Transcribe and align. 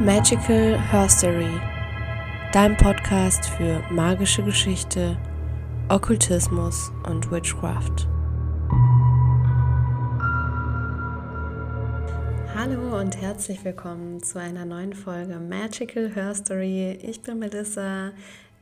Magical 0.00 0.78
Herstory, 0.78 1.60
dein 2.52 2.76
Podcast 2.76 3.46
für 3.46 3.82
magische 3.90 4.44
Geschichte, 4.44 5.18
Okkultismus 5.88 6.92
und 7.02 7.28
Witchcraft. 7.32 8.06
Hallo 12.54 13.00
und 13.00 13.20
herzlich 13.20 13.64
willkommen 13.64 14.22
zu 14.22 14.38
einer 14.38 14.64
neuen 14.64 14.92
Folge 14.92 15.40
Magical 15.40 16.08
Herstory. 16.14 16.92
Ich 17.02 17.20
bin 17.22 17.40
Melissa, 17.40 18.12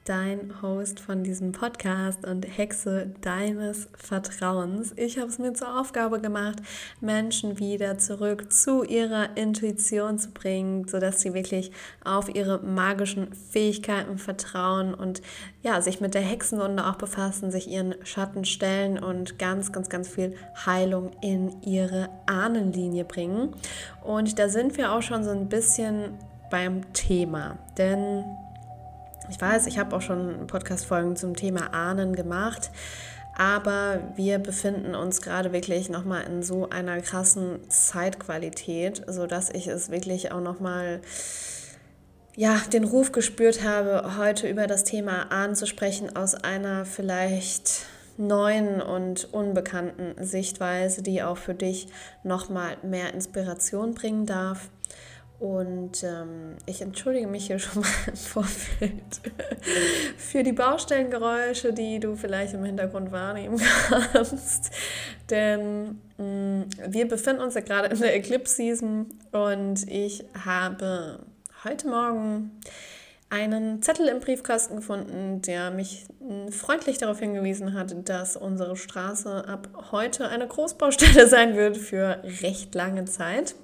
dein 0.06 0.62
Host 0.62 1.00
von 1.00 1.24
diesem 1.24 1.50
Podcast 1.50 2.24
und 2.24 2.46
Hexe 2.46 3.10
deines 3.22 3.88
Vertrauens. 3.96 4.92
Ich 4.96 5.18
habe 5.18 5.28
es 5.28 5.38
mir 5.38 5.52
zur 5.52 5.80
Aufgabe 5.80 6.20
gemacht, 6.20 6.58
Menschen 7.00 7.58
wieder 7.58 7.98
zurück 7.98 8.52
zu 8.52 8.84
ihrer 8.84 9.36
Intuition 9.36 10.18
zu 10.18 10.30
bringen, 10.30 10.86
sodass 10.86 11.20
sie 11.20 11.34
wirklich 11.34 11.72
auf 12.04 12.32
ihre 12.32 12.60
magischen 12.60 13.34
Fähigkeiten 13.34 14.18
vertrauen 14.18 14.94
und 14.94 15.22
ja, 15.62 15.80
sich 15.80 16.00
mit 16.00 16.14
der 16.14 16.22
Hexenwunde 16.22 16.86
auch 16.86 16.96
befassen, 16.96 17.50
sich 17.50 17.68
ihren 17.68 17.96
Schatten 18.04 18.44
stellen 18.44 19.02
und 19.02 19.40
ganz, 19.40 19.72
ganz, 19.72 19.88
ganz 19.88 20.08
viel 20.08 20.36
Heilung 20.64 21.10
in 21.20 21.60
ihre 21.62 22.08
Ahnenlinie 22.26 23.04
bringen. 23.04 23.56
Und 24.04 24.38
da 24.38 24.48
sind 24.48 24.76
wir 24.76 24.92
auch 24.92 25.02
schon 25.02 25.24
so 25.24 25.30
ein 25.30 25.48
bisschen 25.48 26.16
beim 26.48 26.92
Thema, 26.92 27.58
denn 27.76 28.24
ich 29.30 29.40
weiß, 29.40 29.66
ich 29.66 29.78
habe 29.78 29.94
auch 29.96 30.02
schon 30.02 30.46
Podcast-Folgen 30.46 31.16
zum 31.16 31.36
Thema 31.36 31.72
Ahnen 31.74 32.14
gemacht, 32.14 32.70
aber 33.36 34.00
wir 34.16 34.38
befinden 34.38 34.94
uns 34.94 35.20
gerade 35.20 35.52
wirklich 35.52 35.90
nochmal 35.90 36.24
in 36.24 36.42
so 36.42 36.70
einer 36.70 37.00
krassen 37.00 37.68
Zeitqualität, 37.68 39.02
sodass 39.06 39.50
ich 39.50 39.66
es 39.66 39.90
wirklich 39.90 40.32
auch 40.32 40.40
nochmal 40.40 41.00
ja, 42.34 42.60
den 42.72 42.84
Ruf 42.84 43.12
gespürt 43.12 43.64
habe, 43.64 44.16
heute 44.18 44.48
über 44.48 44.66
das 44.66 44.84
Thema 44.84 45.32
Ahnen 45.32 45.54
zu 45.54 45.66
sprechen 45.66 46.14
aus 46.16 46.34
einer 46.34 46.84
vielleicht 46.84 47.86
neuen 48.18 48.80
und 48.80 49.32
unbekannten 49.32 50.14
Sichtweise, 50.24 51.02
die 51.02 51.22
auch 51.22 51.36
für 51.36 51.54
dich 51.54 51.88
nochmal 52.24 52.76
mehr 52.82 53.12
Inspiration 53.12 53.94
bringen 53.94 54.26
darf. 54.26 54.70
Und 55.38 56.02
ähm, 56.02 56.56
ich 56.64 56.80
entschuldige 56.80 57.26
mich 57.26 57.46
hier 57.46 57.58
schon 57.58 57.82
mal 57.82 57.88
im 58.06 58.16
Vorfeld 58.16 59.20
für 60.16 60.42
die 60.42 60.52
Baustellengeräusche, 60.52 61.72
die 61.72 62.00
du 62.00 62.16
vielleicht 62.16 62.54
im 62.54 62.64
Hintergrund 62.64 63.12
wahrnehmen 63.12 63.60
kannst. 63.88 64.70
Denn 65.30 66.00
mh, 66.16 66.24
mm, 66.24 66.64
wir 66.88 67.08
befinden 67.08 67.42
uns 67.42 67.54
ja 67.54 67.60
gerade 67.60 67.88
in 67.88 68.00
der 68.00 68.14
Eclipse 68.14 68.54
Season 68.54 69.06
und 69.32 69.86
ich 69.90 70.24
habe 70.44 71.20
heute 71.64 71.88
Morgen 71.88 72.52
einen 73.28 73.82
Zettel 73.82 74.08
im 74.08 74.20
Briefkasten 74.20 74.76
gefunden, 74.76 75.42
der 75.42 75.70
mich 75.70 76.06
mm, 76.20 76.48
freundlich 76.48 76.96
darauf 76.96 77.18
hingewiesen 77.18 77.74
hat, 77.74 78.08
dass 78.08 78.36
unsere 78.36 78.76
Straße 78.76 79.46
ab 79.46 79.68
heute 79.90 80.28
eine 80.28 80.46
Großbaustelle 80.46 81.26
sein 81.28 81.56
wird 81.56 81.76
für 81.76 82.22
recht 82.42 82.74
lange 82.74 83.04
Zeit. 83.04 83.54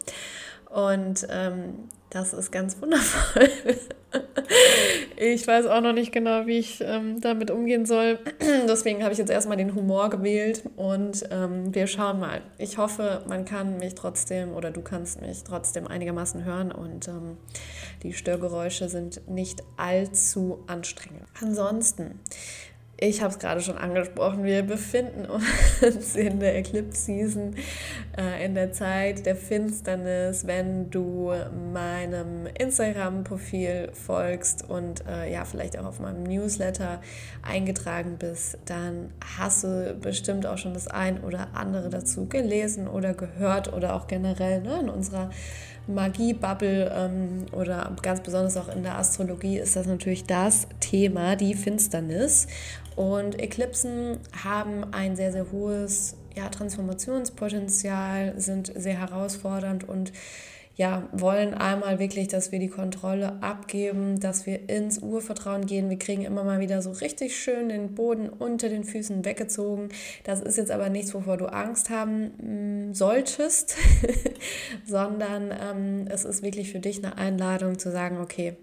Und 0.73 1.27
ähm, 1.28 1.89
das 2.09 2.33
ist 2.33 2.51
ganz 2.51 2.81
wundervoll. 2.81 3.48
ich 5.17 5.47
weiß 5.47 5.67
auch 5.67 5.81
noch 5.81 5.92
nicht 5.92 6.12
genau, 6.12 6.47
wie 6.47 6.59
ich 6.59 6.81
ähm, 6.83 7.20
damit 7.20 7.51
umgehen 7.51 7.84
soll. 7.84 8.19
Deswegen 8.69 9.03
habe 9.03 9.12
ich 9.12 9.19
jetzt 9.19 9.31
erstmal 9.31 9.59
den 9.59 9.75
Humor 9.75 10.09
gewählt 10.09 10.62
und 10.77 11.25
ähm, 11.31 11.75
wir 11.75 11.87
schauen 11.87 12.20
mal. 12.20 12.41
Ich 12.59 12.79
hoffe, 12.79 13.23
man 13.29 13.45
kann 13.45 13.79
mich 13.79 13.95
trotzdem 13.95 14.55
oder 14.55 14.70
du 14.70 14.81
kannst 14.81 15.20
mich 15.20 15.45
trotzdem 15.45 15.87
einigermaßen 15.87 16.45
hören 16.45 16.73
und 16.73 17.09
ähm, 17.09 17.36
die 18.03 18.14
Störgeräusche 18.14 18.89
sind 18.89 19.29
nicht 19.29 19.62
allzu 19.77 20.64
anstrengend. 20.67 21.25
Ansonsten 21.41 22.20
ich 23.02 23.20
habe 23.20 23.33
es 23.33 23.40
gerade 23.40 23.61
schon 23.61 23.79
angesprochen, 23.79 24.45
wir 24.45 24.63
befinden 24.63 25.27
uns 25.27 26.14
in 26.17 26.39
der 26.39 26.57
Eclipse 26.57 27.02
Season, 27.02 27.57
äh, 28.17 28.45
in 28.45 28.55
der 28.55 28.70
Zeit 28.70 29.27
der 29.27 29.35
Finsternis. 29.35 30.46
Wenn 30.46 30.89
du 30.89 31.33
meinem 31.73 32.46
Instagram-Profil 32.57 33.91
folgst 33.92 34.68
und 34.70 35.05
äh, 35.07 35.33
ja, 35.33 35.45
vielleicht 35.45 35.77
auch 35.79 35.86
auf 35.86 35.98
meinem 35.98 36.23
Newsletter 36.23 37.01
eingetragen 37.42 38.18
bist, 38.18 38.58
dann 38.67 39.11
hast 39.36 39.64
du 39.64 39.96
bestimmt 40.01 40.46
auch 40.46 40.58
schon 40.58 40.74
das 40.74 40.86
ein 40.86 41.24
oder 41.24 41.48
andere 41.55 41.91
dazu 41.91 42.29
gelesen 42.29 42.86
oder 42.86 43.14
gehört 43.14 43.73
oder 43.73 43.96
auch 43.96 44.07
generell 44.07 44.62
ne, 44.62 44.79
in 44.80 44.89
unserer 44.89 45.30
Magie-Bubble 45.89 46.92
ähm, 46.95 47.46
oder 47.52 47.95
ganz 48.02 48.20
besonders 48.20 48.57
auch 48.57 48.68
in 48.68 48.83
der 48.83 48.98
Astrologie 48.98 49.58
ist 49.58 49.74
das 49.74 49.86
natürlich 49.86 50.24
das 50.24 50.68
Thema, 50.80 51.36
die 51.36 51.55
Finsternis. 51.55 52.46
Und 52.97 53.41
Eklipsen 53.41 54.19
haben 54.45 54.92
ein 54.92 55.17
sehr, 55.17 55.33
sehr 55.33 55.51
hohes 55.51 56.17
ja, 56.36 56.48
Transformationspotenzial, 56.48 58.35
sind 58.39 58.73
sehr 58.75 58.98
herausfordernd 58.98 59.89
und 59.89 60.13
ja, 60.75 61.07
wollen 61.13 61.53
einmal 61.53 61.98
wirklich, 61.98 62.29
dass 62.29 62.51
wir 62.51 62.58
die 62.58 62.69
Kontrolle 62.69 63.42
abgeben, 63.42 64.20
dass 64.20 64.47
wir 64.47 64.70
ins 64.70 64.98
Urvertrauen 64.98 65.67
gehen. 65.67 65.91
Wir 65.91 65.98
kriegen 65.98 66.23
immer 66.23 66.45
mal 66.45 66.61
wieder 66.61 66.80
so 66.80 66.92
richtig 66.92 67.36
schön 67.36 67.69
den 67.69 67.95
Boden 67.95 68.30
unter 68.30 68.70
den 68.70 68.85
Füßen 68.85 69.24
weggezogen. 69.24 69.91
Das 70.24 70.41
ist 70.41 70.57
jetzt 70.57 70.70
aber 70.70 70.89
nichts, 70.89 71.13
wovor 71.13 71.36
du 71.36 71.47
Angst 71.47 71.91
haben 71.91 72.89
mm, 72.89 72.95
solltest, 72.95 73.77
sondern 74.86 75.53
ähm, 75.53 76.07
es 76.09 76.24
ist 76.24 76.42
wirklich 76.42 76.73
für 76.73 76.80
dich 76.80 77.05
eine 77.05 77.19
Einladung 77.19 77.79
zu 77.79 77.91
sagen, 77.91 78.19
okay, 78.19 78.57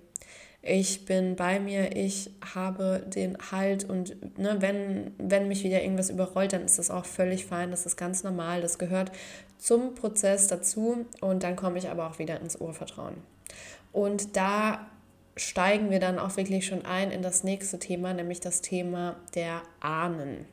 ich 0.62 1.06
bin 1.06 1.36
bei 1.36 1.60
mir, 1.60 1.96
ich 1.96 2.32
habe 2.54 3.04
den 3.08 3.38
Halt 3.52 3.86
und 3.90 4.38
ne, 4.38 4.58
wenn, 4.60 5.14
wenn 5.18 5.48
mich 5.48 5.64
wieder 5.64 5.82
irgendwas 5.82 6.10
überrollt, 6.10 6.54
dann 6.54 6.66
ist 6.66 6.78
das 6.80 6.92
auch 6.92 7.06
völlig 7.06 7.46
fein, 7.46 7.72
das 7.72 7.86
ist 7.86 7.96
ganz 7.96 8.24
normal, 8.24 8.62
das 8.62 8.78
gehört 8.78 9.12
zum 9.58 9.96
Prozess 9.96 10.48
dazu 10.48 11.06
und 11.22 11.44
dann 11.44 11.56
komme 11.56 11.78
ich 11.78 11.90
aber 11.90 12.08
auch 12.08 12.20
wieder 12.20 12.42
ins 12.42 12.58
Urvertrauen. 12.58 13.16
Und 13.92 14.36
da 14.36 14.88
steigen 15.38 15.90
wir 15.90 16.00
dann 16.00 16.20
auch 16.20 16.36
wirklich 16.36 16.66
schon 16.66 16.86
ein 16.86 17.12
in 17.12 17.22
das 17.22 17.44
nächste 17.44 17.80
Thema, 17.80 18.14
nämlich 18.14 18.42
das 18.42 18.62
Thema 18.62 19.16
der 19.36 19.62
Ahnen. 19.80 20.46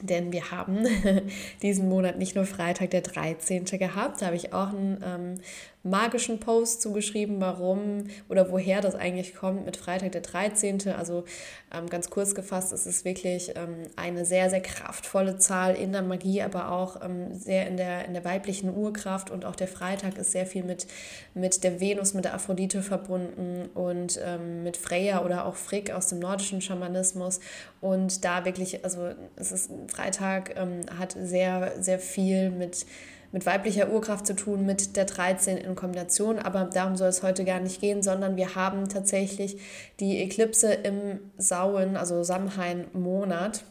Denn 0.00 0.32
wir 0.32 0.50
haben 0.50 0.86
diesen 1.62 1.88
Monat 1.88 2.16
nicht 2.16 2.34
nur 2.34 2.46
Freitag 2.46 2.90
der 2.90 3.02
13. 3.02 3.66
gehabt, 3.66 4.22
da 4.22 4.26
habe 4.26 4.36
ich 4.36 4.54
auch 4.54 4.70
einen 4.70 5.02
ähm, 5.04 5.34
magischen 5.82 6.40
Post 6.40 6.82
zugeschrieben, 6.82 7.40
warum 7.40 8.04
oder 8.28 8.50
woher 8.50 8.82
das 8.82 8.94
eigentlich 8.94 9.34
kommt 9.34 9.64
mit 9.64 9.78
Freitag 9.78 10.12
der 10.12 10.20
13. 10.20 10.88
Also 10.88 11.24
ähm, 11.72 11.88
ganz 11.88 12.10
kurz 12.10 12.34
gefasst, 12.34 12.72
es 12.72 12.86
ist 12.86 13.04
wirklich 13.04 13.52
ähm, 13.56 13.84
eine 13.96 14.26
sehr, 14.26 14.50
sehr 14.50 14.60
kraftvolle 14.60 15.38
Zahl 15.38 15.74
in 15.74 15.92
der 15.92 16.02
Magie, 16.02 16.42
aber 16.42 16.70
auch 16.70 17.02
ähm, 17.02 17.32
sehr 17.32 17.66
in 17.66 17.78
der, 17.78 18.04
in 18.04 18.12
der 18.12 18.24
weiblichen 18.24 18.76
Urkraft 18.76 19.30
und 19.30 19.46
auch 19.46 19.56
der 19.56 19.68
Freitag 19.68 20.18
ist 20.18 20.32
sehr 20.32 20.46
viel 20.46 20.64
mit, 20.64 20.86
mit 21.32 21.64
der 21.64 21.80
Venus, 21.80 22.12
mit 22.12 22.26
der 22.26 22.34
Aphrodite 22.34 22.82
verbunden 22.82 23.70
und 23.74 24.20
ähm, 24.22 24.62
mit 24.62 24.76
Freya 24.76 25.24
oder 25.24 25.46
auch 25.46 25.56
Frick 25.56 25.90
aus 25.90 26.08
dem 26.08 26.18
nordischen 26.18 26.60
Schamanismus 26.60 27.40
und 27.80 28.22
da 28.24 28.44
wirklich, 28.44 28.84
also 28.84 29.10
es 29.36 29.50
ist 29.50 29.70
Freitag 29.88 30.56
ähm, 30.56 30.82
hat 30.98 31.16
sehr, 31.18 31.72
sehr 31.80 31.98
viel 31.98 32.50
mit 32.50 32.84
mit 33.32 33.46
weiblicher 33.46 33.90
Urkraft 33.90 34.26
zu 34.26 34.34
tun, 34.34 34.66
mit 34.66 34.96
der 34.96 35.04
13 35.04 35.56
in 35.56 35.74
Kombination. 35.74 36.38
Aber 36.38 36.64
darum 36.64 36.96
soll 36.96 37.08
es 37.08 37.22
heute 37.22 37.44
gar 37.44 37.60
nicht 37.60 37.80
gehen, 37.80 38.02
sondern 38.02 38.36
wir 38.36 38.54
haben 38.54 38.88
tatsächlich 38.88 39.58
die 40.00 40.18
Eklipse 40.18 40.72
im 40.72 41.20
Sauen, 41.38 41.96
also 41.96 42.22
Samhain-Monat. 42.22 43.64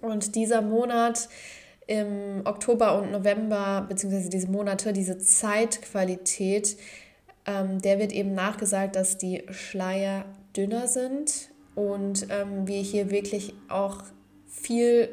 Und 0.00 0.34
dieser 0.34 0.60
Monat 0.60 1.28
im 1.86 2.42
Oktober 2.44 3.00
und 3.00 3.10
November, 3.10 3.86
beziehungsweise 3.88 4.28
diese 4.28 4.50
Monate, 4.50 4.92
diese 4.92 5.18
Zeitqualität, 5.18 6.76
ähm, 7.46 7.80
der 7.80 7.98
wird 7.98 8.12
eben 8.12 8.34
nachgesagt, 8.34 8.94
dass 8.94 9.16
die 9.16 9.44
Schleier 9.50 10.26
dünner 10.54 10.86
sind 10.86 11.48
und 11.74 12.26
ähm, 12.28 12.66
wir 12.66 12.82
hier 12.82 13.10
wirklich 13.10 13.54
auch 13.68 14.02
viel 14.46 15.08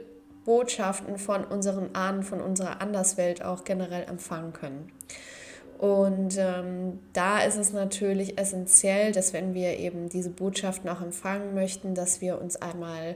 Botschaften 0.46 1.18
von 1.18 1.44
unseren 1.44 1.94
Ahnen, 1.96 2.24
von 2.24 2.40
unserer 2.40 2.82
Anderswelt 2.82 3.44
auch 3.44 3.64
generell 3.64 4.04
empfangen 4.04 4.54
können. 4.54 4.92
Und 5.78 6.38
ähm, 6.38 7.00
da 7.12 7.40
ist 7.40 7.58
es 7.58 7.74
natürlich 7.74 8.40
essentiell, 8.40 9.12
dass 9.12 9.34
wenn 9.34 9.54
wir 9.54 9.78
eben 9.78 10.08
diese 10.08 10.30
Botschaften 10.30 10.90
auch 10.90 11.02
empfangen 11.02 11.54
möchten, 11.54 11.96
dass 11.96 12.22
wir 12.22 12.40
uns 12.40 12.56
einmal 12.56 13.16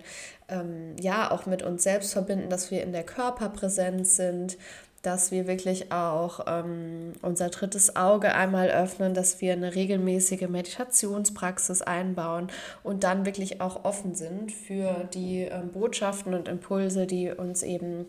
ähm, 0.50 0.96
ja 1.00 1.32
auch 1.32 1.46
mit 1.46 1.64
uns 1.64 1.84
selbst 1.84 2.12
verbinden, 2.12 2.50
dass 2.50 2.70
wir 2.70 2.84
in 2.84 2.92
der 2.92 3.04
Körperpräsenz 3.04 4.18
sind, 4.18 4.58
dass 5.02 5.32
wir 5.32 5.48
wirklich 5.48 5.92
auch 5.92 6.42
ähm, 6.48 7.14
unser 7.22 7.50
drittes 7.50 7.96
Auge 7.96 8.34
einmal 8.36 8.70
öffnen, 8.70 9.14
dass 9.14 9.42
wir 9.42 9.54
eine 9.54 9.76
regelmäßige 9.76 10.48
Meditationspraxis 10.50 11.82
einbauen 11.82 12.48
und 12.84 13.04
dann 13.04 13.26
wirklich 13.26 13.62
auch 13.62 13.86
offen 13.86 14.16
sind 14.16 14.52
für 14.52 15.08
die 15.14 15.42
ähm, 15.42 15.70
Botschaften 15.72 16.34
und 16.34 16.48
Impulse, 16.48 17.08
die 17.08 17.32
uns 17.32 17.64
eben 17.64 18.06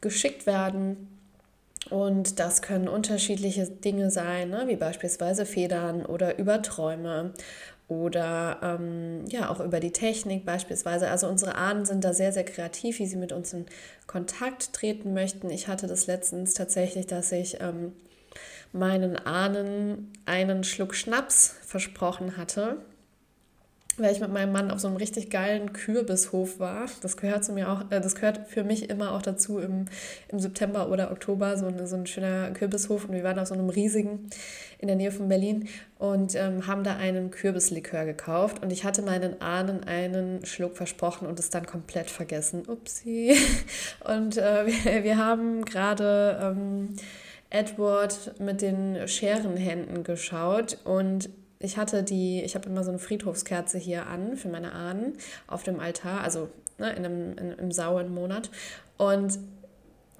geschickt 0.00 0.46
werden. 0.46 1.08
Und 1.88 2.38
das 2.38 2.60
können 2.60 2.88
unterschiedliche 2.88 3.66
Dinge 3.66 4.10
sein, 4.10 4.50
ne? 4.50 4.64
wie 4.66 4.76
beispielsweise 4.76 5.46
Federn 5.46 6.04
oder 6.04 6.38
Überträume 6.38 7.32
oder 7.90 8.60
ähm, 8.62 9.24
ja 9.26 9.50
auch 9.50 9.60
über 9.60 9.80
die 9.80 9.90
Technik 9.90 10.44
beispielsweise. 10.44 11.08
Also 11.08 11.26
unsere 11.28 11.56
Ahnen 11.56 11.84
sind 11.84 12.04
da 12.04 12.14
sehr, 12.14 12.32
sehr 12.32 12.44
kreativ, 12.44 13.00
wie 13.00 13.06
sie 13.06 13.16
mit 13.16 13.32
uns 13.32 13.52
in 13.52 13.66
Kontakt 14.06 14.72
treten 14.72 15.12
möchten. 15.12 15.50
Ich 15.50 15.66
hatte 15.66 15.88
das 15.88 16.06
letztens 16.06 16.54
tatsächlich, 16.54 17.06
dass 17.06 17.32
ich 17.32 17.60
ähm, 17.60 17.92
meinen 18.72 19.16
Ahnen 19.16 20.12
einen 20.24 20.62
Schluck 20.62 20.94
Schnaps 20.94 21.56
versprochen 21.66 22.36
hatte 22.36 22.76
weil 24.02 24.12
ich 24.12 24.20
mit 24.20 24.32
meinem 24.32 24.52
Mann 24.52 24.70
auf 24.70 24.80
so 24.80 24.88
einem 24.88 24.96
richtig 24.96 25.30
geilen 25.30 25.72
Kürbishof 25.72 26.58
war. 26.58 26.86
Das 27.02 27.16
gehört 27.16 27.44
zu 27.44 27.52
mir 27.52 27.70
auch, 27.70 27.90
äh, 27.90 28.00
das 28.00 28.14
gehört 28.14 28.40
für 28.48 28.64
mich 28.64 28.90
immer 28.90 29.12
auch 29.12 29.22
dazu 29.22 29.58
im, 29.58 29.86
im 30.28 30.38
September 30.38 30.90
oder 30.90 31.10
Oktober, 31.10 31.56
so, 31.56 31.66
eine, 31.66 31.86
so 31.86 31.96
ein 31.96 32.06
schöner 32.06 32.50
Kürbishof. 32.50 33.06
Und 33.06 33.14
wir 33.14 33.24
waren 33.24 33.38
auf 33.38 33.48
so 33.48 33.54
einem 33.54 33.68
riesigen 33.68 34.30
in 34.78 34.88
der 34.88 34.96
Nähe 34.96 35.12
von 35.12 35.28
Berlin 35.28 35.68
und 35.98 36.34
ähm, 36.34 36.66
haben 36.66 36.84
da 36.84 36.96
einen 36.96 37.30
Kürbislikör 37.30 38.04
gekauft. 38.04 38.62
Und 38.62 38.72
ich 38.72 38.84
hatte 38.84 39.02
meinen 39.02 39.40
Ahnen 39.42 39.84
einen 39.84 40.44
Schluck 40.46 40.76
versprochen 40.76 41.26
und 41.26 41.38
es 41.38 41.50
dann 41.50 41.66
komplett 41.66 42.10
vergessen. 42.10 42.62
Upsi. 42.66 43.36
Und 44.04 44.36
äh, 44.36 44.66
wir, 44.84 45.04
wir 45.04 45.18
haben 45.18 45.64
gerade 45.64 46.38
ähm, 46.42 46.96
Edward 47.50 48.40
mit 48.40 48.62
den 48.62 49.08
Scherenhänden 49.08 50.04
geschaut 50.04 50.78
und 50.84 51.28
ich 51.60 51.76
hatte 51.76 52.02
die, 52.02 52.42
ich 52.42 52.54
habe 52.54 52.68
immer 52.68 52.82
so 52.82 52.90
eine 52.90 52.98
Friedhofskerze 52.98 53.78
hier 53.78 54.06
an 54.06 54.36
für 54.36 54.48
meine 54.48 54.72
Ahnen 54.72 55.18
auf 55.46 55.62
dem 55.62 55.78
Altar, 55.78 56.22
also 56.22 56.48
ne, 56.78 56.90
in 56.94 57.04
einem, 57.04 57.38
in, 57.38 57.52
im 57.52 57.70
sauren 57.70 58.12
Monat. 58.12 58.50
Und 58.96 59.38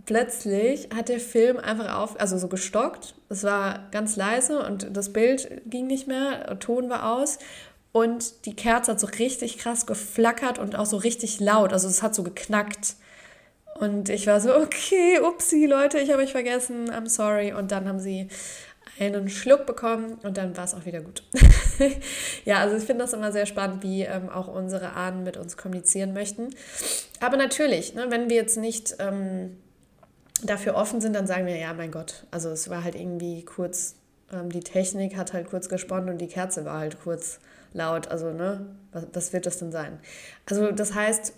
plötzlich 0.05 0.91
hat 0.95 1.09
der 1.09 1.19
Film 1.19 1.57
einfach 1.57 1.97
auf, 1.97 2.21
also 2.21 2.37
so 2.37 2.49
gestockt. 2.49 3.15
Es 3.31 3.43
war 3.43 3.89
ganz 3.91 4.17
leise 4.17 4.65
und 4.65 4.95
das 4.95 5.13
Bild 5.13 5.63
ging 5.65 5.87
nicht 5.87 6.07
mehr, 6.07 6.59
Ton 6.61 6.91
war 6.91 7.17
aus. 7.17 7.39
Und 7.93 8.45
die 8.47 8.55
Kerze 8.55 8.93
hat 8.93 9.01
so 9.01 9.07
richtig 9.07 9.59
krass 9.59 9.87
geflackert 9.87 10.59
und 10.59 10.77
auch 10.77 10.87
so 10.87 10.99
richtig 10.99 11.41
laut. 11.41 11.73
Also 11.73 11.89
es 11.89 12.03
hat 12.03 12.15
so 12.15 12.23
geknackt. 12.23 12.97
Und 13.81 14.11
ich 14.11 14.27
war 14.27 14.41
so, 14.43 14.55
okay, 14.55 15.21
upsi, 15.21 15.65
Leute, 15.65 15.99
ich 15.99 16.11
habe 16.11 16.23
euch 16.23 16.33
vergessen, 16.33 16.91
I'm 16.91 17.09
sorry. 17.09 17.53
Und 17.55 17.73
dann 17.73 17.89
haben 17.89 17.99
sie 17.99 18.29
einen 18.99 19.29
Schluck 19.29 19.67
bekommen 19.67 20.15
und 20.23 20.37
dann 20.37 20.57
war 20.57 20.65
es 20.65 20.75
auch 20.75 20.85
wieder 20.85 21.01
gut. 21.01 21.23
ja, 22.45 22.59
also 22.59 22.77
ich 22.77 22.85
finde 22.85 23.05
das 23.05 23.13
immer 23.13 23.33
sehr 23.33 23.47
spannend, 23.47 23.83
wie 23.83 24.03
ähm, 24.03 24.29
auch 24.29 24.49
unsere 24.49 24.93
Ahnen 24.93 25.23
mit 25.23 25.37
uns 25.37 25.57
kommunizieren 25.57 26.13
möchten. 26.13 26.51
Aber 27.21 27.37
natürlich, 27.37 27.95
ne, 27.95 28.07
wenn 28.09 28.29
wir 28.29 28.37
jetzt 28.37 28.57
nicht 28.57 28.97
ähm, 28.99 29.57
dafür 30.43 30.75
offen 30.75 31.01
sind, 31.01 31.15
dann 31.15 31.27
sagen 31.27 31.47
wir, 31.47 31.57
ja, 31.57 31.73
mein 31.73 31.91
Gott, 31.91 32.27
also 32.31 32.51
es 32.51 32.69
war 32.69 32.85
halt 32.85 32.95
irgendwie 32.95 33.45
kurz, 33.45 33.97
ähm, 34.33 34.51
die 34.51 34.61
Technik 34.61 35.17
hat 35.17 35.33
halt 35.33 35.49
kurz 35.49 35.69
gesponnen 35.69 36.11
und 36.11 36.19
die 36.19 36.29
Kerze 36.29 36.65
war 36.65 36.79
halt 36.79 37.01
kurz 37.03 37.41
laut. 37.73 38.09
Also, 38.09 38.33
ne, 38.33 38.67
was, 38.93 39.07
was 39.13 39.33
wird 39.33 39.47
das 39.47 39.59
denn 39.59 39.73
sein? 39.73 39.99
Also 40.49 40.73
das 40.73 40.95
heißt, 40.95 41.35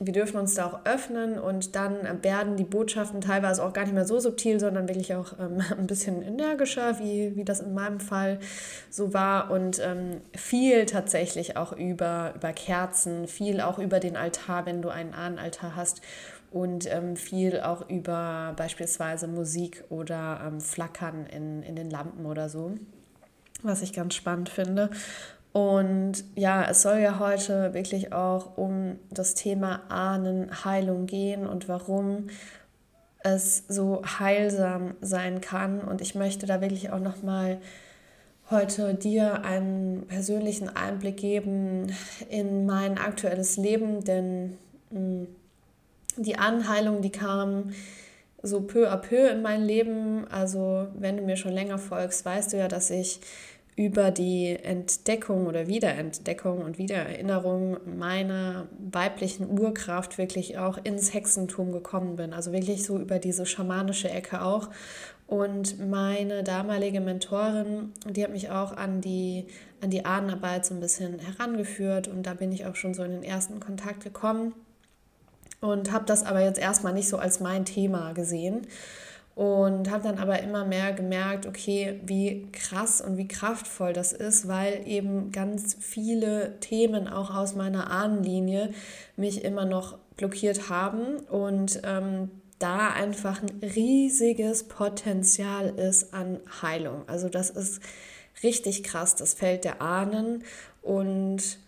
wir 0.00 0.12
dürfen 0.12 0.38
uns 0.38 0.54
da 0.54 0.66
auch 0.66 0.84
öffnen 0.84 1.40
und 1.40 1.74
dann 1.74 2.22
werden 2.22 2.56
die 2.56 2.64
Botschaften 2.64 3.20
teilweise 3.20 3.64
auch 3.64 3.72
gar 3.72 3.82
nicht 3.82 3.94
mehr 3.94 4.06
so 4.06 4.20
subtil, 4.20 4.60
sondern 4.60 4.86
wirklich 4.86 5.14
auch 5.14 5.32
ähm, 5.40 5.60
ein 5.78 5.88
bisschen 5.88 6.22
energischer, 6.22 7.00
wie, 7.00 7.34
wie 7.34 7.44
das 7.44 7.60
in 7.60 7.74
meinem 7.74 7.98
Fall 7.98 8.38
so 8.90 9.12
war. 9.12 9.50
Und 9.50 9.80
ähm, 9.80 10.20
viel 10.36 10.86
tatsächlich 10.86 11.56
auch 11.56 11.72
über, 11.72 12.32
über 12.36 12.52
Kerzen, 12.52 13.26
viel 13.26 13.60
auch 13.60 13.78
über 13.80 13.98
den 13.98 14.16
Altar, 14.16 14.66
wenn 14.66 14.82
du 14.82 14.88
einen 14.88 15.14
Ahnenaltar 15.14 15.74
hast. 15.74 16.00
Und 16.50 16.90
ähm, 16.90 17.16
viel 17.16 17.60
auch 17.60 17.90
über 17.90 18.54
beispielsweise 18.56 19.26
Musik 19.26 19.84
oder 19.90 20.40
ähm, 20.46 20.60
Flackern 20.60 21.26
in, 21.26 21.62
in 21.62 21.76
den 21.76 21.90
Lampen 21.90 22.24
oder 22.24 22.48
so, 22.48 22.72
was 23.62 23.82
ich 23.82 23.92
ganz 23.92 24.14
spannend 24.14 24.48
finde. 24.48 24.88
Und 25.58 26.22
ja, 26.36 26.64
es 26.70 26.82
soll 26.82 26.98
ja 26.98 27.18
heute 27.18 27.74
wirklich 27.74 28.12
auch 28.12 28.56
um 28.56 28.96
das 29.10 29.34
Thema 29.34 29.80
Ahnenheilung 29.88 31.06
gehen 31.06 31.48
und 31.48 31.68
warum 31.68 32.28
es 33.24 33.64
so 33.66 34.02
heilsam 34.20 34.94
sein 35.00 35.40
kann. 35.40 35.80
Und 35.80 36.00
ich 36.00 36.14
möchte 36.14 36.46
da 36.46 36.60
wirklich 36.60 36.92
auch 36.92 37.00
nochmal 37.00 37.58
heute 38.52 38.94
dir 38.94 39.42
einen 39.44 40.06
persönlichen 40.06 40.68
Einblick 40.68 41.16
geben 41.16 41.92
in 42.28 42.64
mein 42.64 42.96
aktuelles 42.96 43.56
Leben, 43.56 44.04
denn 44.04 44.56
hm, 44.92 45.26
die 46.18 46.38
Ahnenheilung, 46.38 47.02
die 47.02 47.10
kam 47.10 47.72
so 48.44 48.60
peu 48.60 48.88
à 48.88 48.96
peu 48.96 49.28
in 49.28 49.42
mein 49.42 49.64
Leben. 49.64 50.24
Also 50.30 50.86
wenn 50.96 51.16
du 51.16 51.24
mir 51.24 51.36
schon 51.36 51.50
länger 51.50 51.78
folgst, 51.78 52.24
weißt 52.24 52.52
du 52.52 52.58
ja, 52.58 52.68
dass 52.68 52.90
ich 52.90 53.18
über 53.78 54.10
die 54.10 54.58
Entdeckung 54.60 55.46
oder 55.46 55.68
Wiederentdeckung 55.68 56.62
und 56.62 56.78
Wiedererinnerung 56.78 57.76
meiner 57.86 58.66
weiblichen 58.76 59.56
Urkraft 59.56 60.18
wirklich 60.18 60.58
auch 60.58 60.78
ins 60.82 61.14
Hexentum 61.14 61.70
gekommen 61.70 62.16
bin. 62.16 62.32
Also 62.32 62.50
wirklich 62.52 62.84
so 62.84 62.98
über 62.98 63.20
diese 63.20 63.46
schamanische 63.46 64.10
Ecke 64.10 64.42
auch. 64.42 64.68
Und 65.28 65.78
meine 65.78 66.42
damalige 66.42 67.00
Mentorin, 67.00 67.92
die 68.04 68.24
hat 68.24 68.32
mich 68.32 68.50
auch 68.50 68.76
an 68.76 69.00
die, 69.00 69.46
an 69.80 69.90
die 69.90 70.04
Ahnenarbeit 70.04 70.66
so 70.66 70.74
ein 70.74 70.80
bisschen 70.80 71.20
herangeführt 71.20 72.08
und 72.08 72.24
da 72.24 72.34
bin 72.34 72.50
ich 72.50 72.66
auch 72.66 72.74
schon 72.74 72.94
so 72.94 73.04
in 73.04 73.12
den 73.12 73.22
ersten 73.22 73.60
Kontakt 73.60 74.02
gekommen 74.02 74.54
und 75.60 75.92
habe 75.92 76.04
das 76.04 76.24
aber 76.24 76.40
jetzt 76.40 76.58
erstmal 76.58 76.94
nicht 76.94 77.08
so 77.08 77.18
als 77.18 77.38
mein 77.38 77.64
Thema 77.64 78.12
gesehen 78.12 78.66
und 79.38 79.88
habe 79.88 80.02
dann 80.02 80.18
aber 80.18 80.42
immer 80.42 80.64
mehr 80.64 80.92
gemerkt, 80.92 81.46
okay, 81.46 82.00
wie 82.04 82.48
krass 82.50 83.00
und 83.00 83.16
wie 83.18 83.28
kraftvoll 83.28 83.92
das 83.92 84.12
ist, 84.12 84.48
weil 84.48 84.82
eben 84.84 85.30
ganz 85.30 85.76
viele 85.78 86.58
Themen 86.58 87.06
auch 87.06 87.32
aus 87.32 87.54
meiner 87.54 87.88
Ahnenlinie 87.88 88.70
mich 89.16 89.44
immer 89.44 89.64
noch 89.64 89.96
blockiert 90.16 90.70
haben 90.70 91.18
und 91.30 91.80
ähm, 91.84 92.32
da 92.58 92.88
einfach 92.88 93.40
ein 93.40 93.60
riesiges 93.62 94.64
Potenzial 94.64 95.68
ist 95.68 96.12
an 96.12 96.40
Heilung. 96.60 97.04
Also 97.06 97.28
das 97.28 97.50
ist 97.50 97.80
richtig 98.42 98.82
krass, 98.82 99.14
das 99.14 99.34
Feld 99.34 99.62
der 99.62 99.80
Ahnen 99.80 100.42
und 100.82 101.60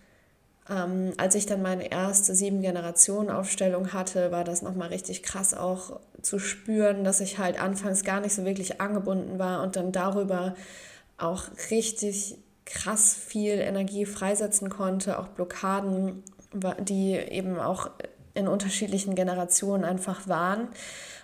ähm, 0.70 1.12
als 1.16 1.34
ich 1.34 1.46
dann 1.46 1.62
meine 1.62 1.90
erste 1.90 2.34
sieben 2.34 2.62
Generationen 2.62 3.30
Aufstellung 3.30 3.92
hatte, 3.92 4.30
war 4.30 4.44
das 4.44 4.62
nochmal 4.62 4.88
richtig 4.88 5.22
krass 5.22 5.52
auch 5.52 6.00
zu 6.22 6.38
spüren, 6.38 7.02
dass 7.02 7.20
ich 7.20 7.38
halt 7.38 7.60
anfangs 7.60 8.04
gar 8.04 8.20
nicht 8.20 8.34
so 8.34 8.44
wirklich 8.44 8.80
angebunden 8.80 9.38
war 9.38 9.62
und 9.62 9.76
dann 9.76 9.92
darüber 9.92 10.54
auch 11.18 11.44
richtig 11.70 12.36
krass 12.64 13.14
viel 13.14 13.54
Energie 13.54 14.06
freisetzen 14.06 14.70
konnte, 14.70 15.18
auch 15.18 15.28
Blockaden, 15.28 16.22
die 16.80 17.14
eben 17.14 17.58
auch 17.58 17.90
in 18.34 18.46
unterschiedlichen 18.46 19.14
Generationen 19.14 19.84
einfach 19.84 20.28
waren. 20.28 20.68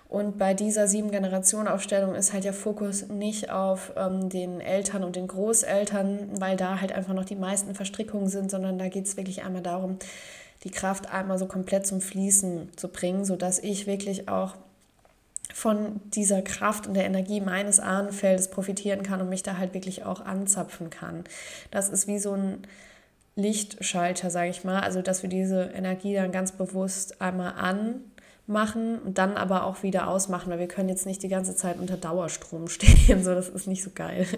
Und 0.09 0.39
bei 0.39 0.55
dieser 0.55 0.87
sieben 0.87 1.11
Generationen 1.11 1.67
Aufstellung 1.67 2.15
ist 2.15 2.33
halt 2.33 2.45
der 2.45 2.53
Fokus 2.53 3.09
nicht 3.09 3.51
auf 3.51 3.93
ähm, 3.97 4.29
den 4.29 4.61
Eltern 4.61 5.03
und 5.03 5.17
den 5.17 5.27
Großeltern, 5.27 6.41
weil 6.41 6.57
da 6.57 6.81
halt 6.81 6.93
einfach 6.93 7.15
noch 7.15 7.25
die 7.25 7.35
meisten 7.35 7.75
Verstrickungen 7.75 8.29
sind, 8.29 8.51
sondern 8.51 8.79
da 8.79 8.89
geht 8.89 9.07
es 9.07 9.17
wirklich 9.17 9.45
einmal 9.45 9.63
darum, 9.63 9.99
die 10.63 10.71
Kraft 10.71 11.13
einmal 11.13 11.39
so 11.39 11.47
komplett 11.47 11.87
zum 11.87 12.01
Fließen 12.01 12.71
zu 12.77 12.89
bringen, 12.89 13.25
sodass 13.25 13.59
ich 13.59 13.87
wirklich 13.87 14.29
auch 14.29 14.55
von 15.53 16.01
dieser 16.15 16.43
Kraft 16.43 16.87
und 16.87 16.95
der 16.95 17.05
Energie 17.05 17.41
meines 17.41 17.81
Ahnenfeldes 17.81 18.51
profitieren 18.51 19.03
kann 19.03 19.21
und 19.21 19.29
mich 19.29 19.43
da 19.43 19.59
halt 19.59 19.75
wirklich 19.75 20.05
auch 20.05 20.21
anzapfen 20.21 20.91
kann. 20.91 21.25
Das 21.71 21.89
ist 21.89 22.07
wie 22.07 22.19
so 22.19 22.33
ein 22.33 22.59
Lichtschalter, 23.37 24.31
sage 24.31 24.51
ich 24.51 24.65
mal, 24.65 24.81
also 24.81 25.03
dass 25.03 25.23
wir 25.23 25.31
diese 25.31 25.65
Energie 25.75 26.15
dann 26.15 26.33
ganz 26.33 26.53
bewusst 26.53 27.21
einmal 27.21 27.55
an 27.55 28.01
machen 28.49 29.01
und 29.01 29.19
dann 29.19 29.37
aber 29.37 29.65
auch 29.65 29.83
wieder 29.83 30.07
ausmachen, 30.07 30.51
weil 30.51 30.61
wir 30.61 30.69
können 30.69 30.89
jetzt 30.89 31.05
nicht 31.05 31.21
die 31.23 31.29
ganze 31.29 31.57
Zeit 31.57 31.81
unter 31.81 31.97
Dauerstrom 31.97 32.69
stehen, 32.69 33.25
so 33.25 33.35
das 33.35 33.49
ist 33.49 33.67
nicht 33.67 33.83
so 33.83 33.91
geil. 33.95 34.27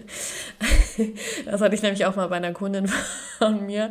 Das 1.44 1.60
hatte 1.60 1.76
ich 1.76 1.82
nämlich 1.82 2.06
auch 2.06 2.16
mal 2.16 2.26
bei 2.26 2.36
einer 2.36 2.52
Kundin 2.52 2.88
von 3.38 3.64
mir, 3.66 3.90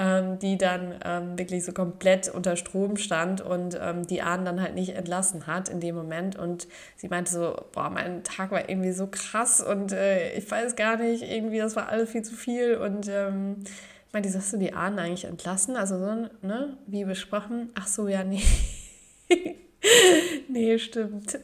ähm, 0.00 0.40
die 0.40 0.58
dann 0.58 0.96
ähm, 1.04 1.38
wirklich 1.38 1.64
so 1.64 1.70
komplett 1.70 2.28
unter 2.28 2.56
Strom 2.56 2.96
stand 2.96 3.40
und 3.40 3.78
ähm, 3.80 4.04
die 4.04 4.20
Ahnen 4.20 4.44
dann 4.44 4.60
halt 4.60 4.74
nicht 4.74 4.96
entlassen 4.96 5.46
hat 5.46 5.68
in 5.68 5.78
dem 5.78 5.94
Moment 5.94 6.36
und 6.36 6.66
sie 6.96 7.06
meinte 7.06 7.30
so, 7.30 7.54
boah, 7.72 7.88
mein 7.88 8.24
Tag 8.24 8.50
war 8.50 8.68
irgendwie 8.68 8.90
so 8.90 9.06
krass 9.06 9.60
und 9.60 9.92
äh, 9.92 10.32
ich 10.32 10.50
weiß 10.50 10.74
gar 10.74 10.96
nicht, 10.96 11.22
irgendwie 11.22 11.58
das 11.58 11.76
war 11.76 11.88
alles 11.88 12.10
viel 12.10 12.22
zu 12.22 12.34
viel 12.34 12.74
und 12.74 13.06
ähm, 13.06 13.58
ich 14.08 14.12
meinte, 14.12 14.28
hast 14.34 14.52
du 14.52 14.56
die 14.56 14.72
Ahnen 14.72 14.98
eigentlich 14.98 15.26
entlassen? 15.26 15.76
Also 15.76 15.96
so, 16.00 16.28
ne, 16.42 16.76
wie 16.88 17.04
besprochen, 17.04 17.70
ach 17.76 17.86
so, 17.86 18.08
ja, 18.08 18.24
nee. 18.24 18.42
nee, 20.48 20.78
stimmt. 20.78 21.38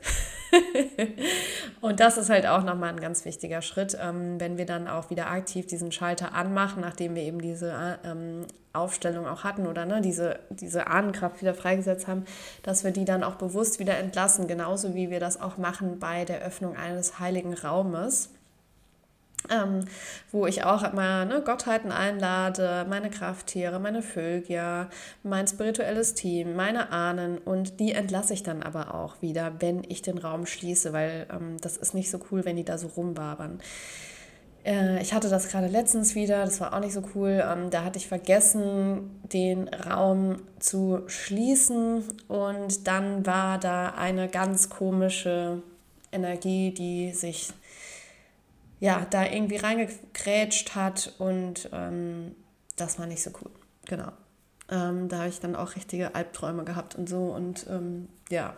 und 1.80 2.00
das 2.00 2.18
ist 2.18 2.30
halt 2.30 2.46
auch 2.46 2.62
nochmal 2.62 2.90
ein 2.90 3.00
ganz 3.00 3.24
wichtiger 3.24 3.62
Schritt, 3.62 3.96
ähm, 4.00 4.40
wenn 4.40 4.58
wir 4.58 4.66
dann 4.66 4.88
auch 4.88 5.10
wieder 5.10 5.30
aktiv 5.30 5.66
diesen 5.66 5.92
Schalter 5.92 6.34
anmachen, 6.34 6.80
nachdem 6.80 7.14
wir 7.14 7.22
eben 7.22 7.40
diese 7.40 7.98
ähm, 8.04 8.46
Aufstellung 8.72 9.26
auch 9.26 9.44
hatten 9.44 9.66
oder 9.66 9.86
ne, 9.86 10.00
diese, 10.00 10.38
diese 10.50 10.86
Ahnenkraft 10.86 11.40
wieder 11.40 11.54
freigesetzt 11.54 12.06
haben, 12.06 12.24
dass 12.62 12.84
wir 12.84 12.90
die 12.90 13.04
dann 13.04 13.24
auch 13.24 13.36
bewusst 13.36 13.78
wieder 13.78 13.96
entlassen, 13.96 14.46
genauso 14.46 14.94
wie 14.94 15.10
wir 15.10 15.20
das 15.20 15.40
auch 15.40 15.56
machen 15.56 15.98
bei 15.98 16.24
der 16.24 16.42
Öffnung 16.42 16.76
eines 16.76 17.18
heiligen 17.18 17.54
Raumes 17.54 18.30
ähm, 19.50 19.84
wo 20.32 20.46
ich 20.46 20.64
auch 20.64 20.82
immer 20.82 21.24
ne, 21.24 21.42
Gottheiten 21.42 21.92
einlade, 21.92 22.86
meine 22.88 23.10
Krafttiere, 23.10 23.78
meine 23.78 24.02
Vögel, 24.02 24.88
mein 25.22 25.46
spirituelles 25.46 26.14
Team, 26.14 26.56
meine 26.56 26.92
Ahnen 26.92 27.38
und 27.38 27.80
die 27.80 27.92
entlasse 27.92 28.34
ich 28.34 28.42
dann 28.42 28.62
aber 28.62 28.94
auch 28.94 29.22
wieder, 29.22 29.54
wenn 29.60 29.82
ich 29.88 30.02
den 30.02 30.18
Raum 30.18 30.46
schließe, 30.46 30.92
weil 30.92 31.26
ähm, 31.30 31.56
das 31.60 31.76
ist 31.76 31.94
nicht 31.94 32.10
so 32.10 32.20
cool, 32.30 32.44
wenn 32.44 32.56
die 32.56 32.64
da 32.64 32.78
so 32.78 32.88
rumwabern. 32.88 33.60
Äh, 34.66 35.00
ich 35.00 35.14
hatte 35.14 35.28
das 35.28 35.48
gerade 35.48 35.68
letztens 35.68 36.14
wieder, 36.14 36.44
das 36.44 36.60
war 36.60 36.74
auch 36.74 36.80
nicht 36.80 36.92
so 36.92 37.02
cool. 37.14 37.42
Ähm, 37.48 37.70
da 37.70 37.84
hatte 37.84 37.98
ich 37.98 38.08
vergessen, 38.08 39.20
den 39.32 39.68
Raum 39.68 40.42
zu 40.58 41.02
schließen 41.06 42.04
und 42.28 42.86
dann 42.86 43.24
war 43.24 43.58
da 43.58 43.90
eine 43.90 44.28
ganz 44.28 44.68
komische 44.68 45.62
Energie, 46.12 46.72
die 46.72 47.12
sich 47.12 47.52
ja, 48.80 49.06
da 49.10 49.24
irgendwie 49.24 49.56
reingekrätscht 49.56 50.74
hat 50.74 51.14
und 51.18 51.68
ähm, 51.72 52.34
das 52.76 52.98
war 52.98 53.06
nicht 53.06 53.22
so 53.22 53.30
cool. 53.40 53.50
Genau. 53.86 54.12
Ähm, 54.70 55.08
da 55.08 55.18
habe 55.18 55.28
ich 55.28 55.40
dann 55.40 55.56
auch 55.56 55.76
richtige 55.76 56.14
Albträume 56.14 56.64
gehabt 56.64 56.96
und 56.96 57.08
so 57.08 57.32
und 57.34 57.66
ähm, 57.68 58.08
ja. 58.30 58.54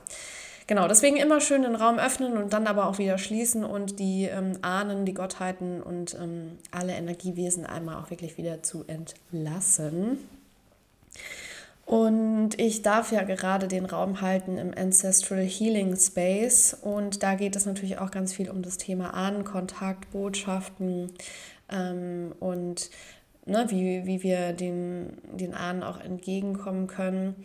Genau, 0.66 0.86
deswegen 0.86 1.16
immer 1.16 1.40
schön 1.40 1.62
den 1.62 1.74
Raum 1.74 1.98
öffnen 1.98 2.36
und 2.36 2.52
dann 2.52 2.66
aber 2.66 2.88
auch 2.88 2.98
wieder 2.98 3.16
schließen 3.16 3.64
und 3.64 3.98
die 3.98 4.24
ähm, 4.24 4.58
Ahnen, 4.60 5.06
die 5.06 5.14
Gottheiten 5.14 5.82
und 5.82 6.14
ähm, 6.14 6.58
alle 6.70 6.92
Energiewesen 6.92 7.64
einmal 7.64 7.96
auch 7.96 8.10
wirklich 8.10 8.36
wieder 8.36 8.62
zu 8.62 8.84
entlassen. 8.86 10.18
Und 11.88 12.60
ich 12.60 12.82
darf 12.82 13.12
ja 13.12 13.22
gerade 13.22 13.66
den 13.66 13.86
Raum 13.86 14.20
halten 14.20 14.58
im 14.58 14.74
Ancestral 14.76 15.40
Healing 15.40 15.96
Space. 15.96 16.76
Und 16.78 17.22
da 17.22 17.34
geht 17.34 17.56
es 17.56 17.64
natürlich 17.64 17.96
auch 17.96 18.10
ganz 18.10 18.34
viel 18.34 18.50
um 18.50 18.60
das 18.60 18.76
Thema 18.76 19.14
Ahnenkontakt, 19.14 20.10
Botschaften 20.10 21.10
ähm, 21.72 22.34
und 22.40 22.90
ne, 23.46 23.64
wie, 23.70 24.04
wie 24.04 24.22
wir 24.22 24.52
den, 24.52 25.16
den 25.32 25.54
Ahnen 25.54 25.82
auch 25.82 25.98
entgegenkommen 25.98 26.88
können. 26.88 27.36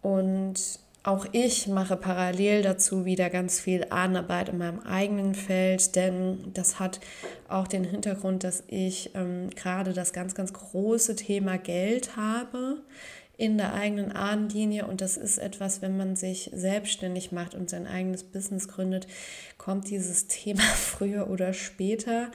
Und 0.00 0.78
auch 1.02 1.26
ich 1.32 1.66
mache 1.66 1.96
parallel 1.96 2.62
dazu 2.62 3.04
wieder 3.04 3.30
ganz 3.30 3.58
viel 3.58 3.88
Ahnenarbeit 3.90 4.50
in 4.50 4.58
meinem 4.58 4.78
eigenen 4.78 5.34
Feld, 5.34 5.96
denn 5.96 6.52
das 6.54 6.78
hat 6.78 7.00
auch 7.48 7.66
den 7.66 7.82
Hintergrund, 7.82 8.44
dass 8.44 8.62
ich 8.68 9.10
ähm, 9.16 9.50
gerade 9.50 9.92
das 9.92 10.12
ganz, 10.12 10.36
ganz 10.36 10.52
große 10.52 11.16
Thema 11.16 11.58
Geld 11.58 12.16
habe 12.16 12.78
in 13.42 13.58
der 13.58 13.74
eigenen 13.74 14.12
Ahnenlinie 14.12 14.86
und 14.86 15.00
das 15.00 15.16
ist 15.16 15.38
etwas, 15.38 15.82
wenn 15.82 15.96
man 15.96 16.14
sich 16.14 16.48
selbstständig 16.54 17.32
macht 17.32 17.56
und 17.56 17.68
sein 17.68 17.88
eigenes 17.88 18.22
Business 18.22 18.68
gründet, 18.68 19.08
kommt 19.58 19.90
dieses 19.90 20.26
Thema 20.28 20.62
früher 20.62 21.28
oder 21.28 21.52
später. 21.52 22.30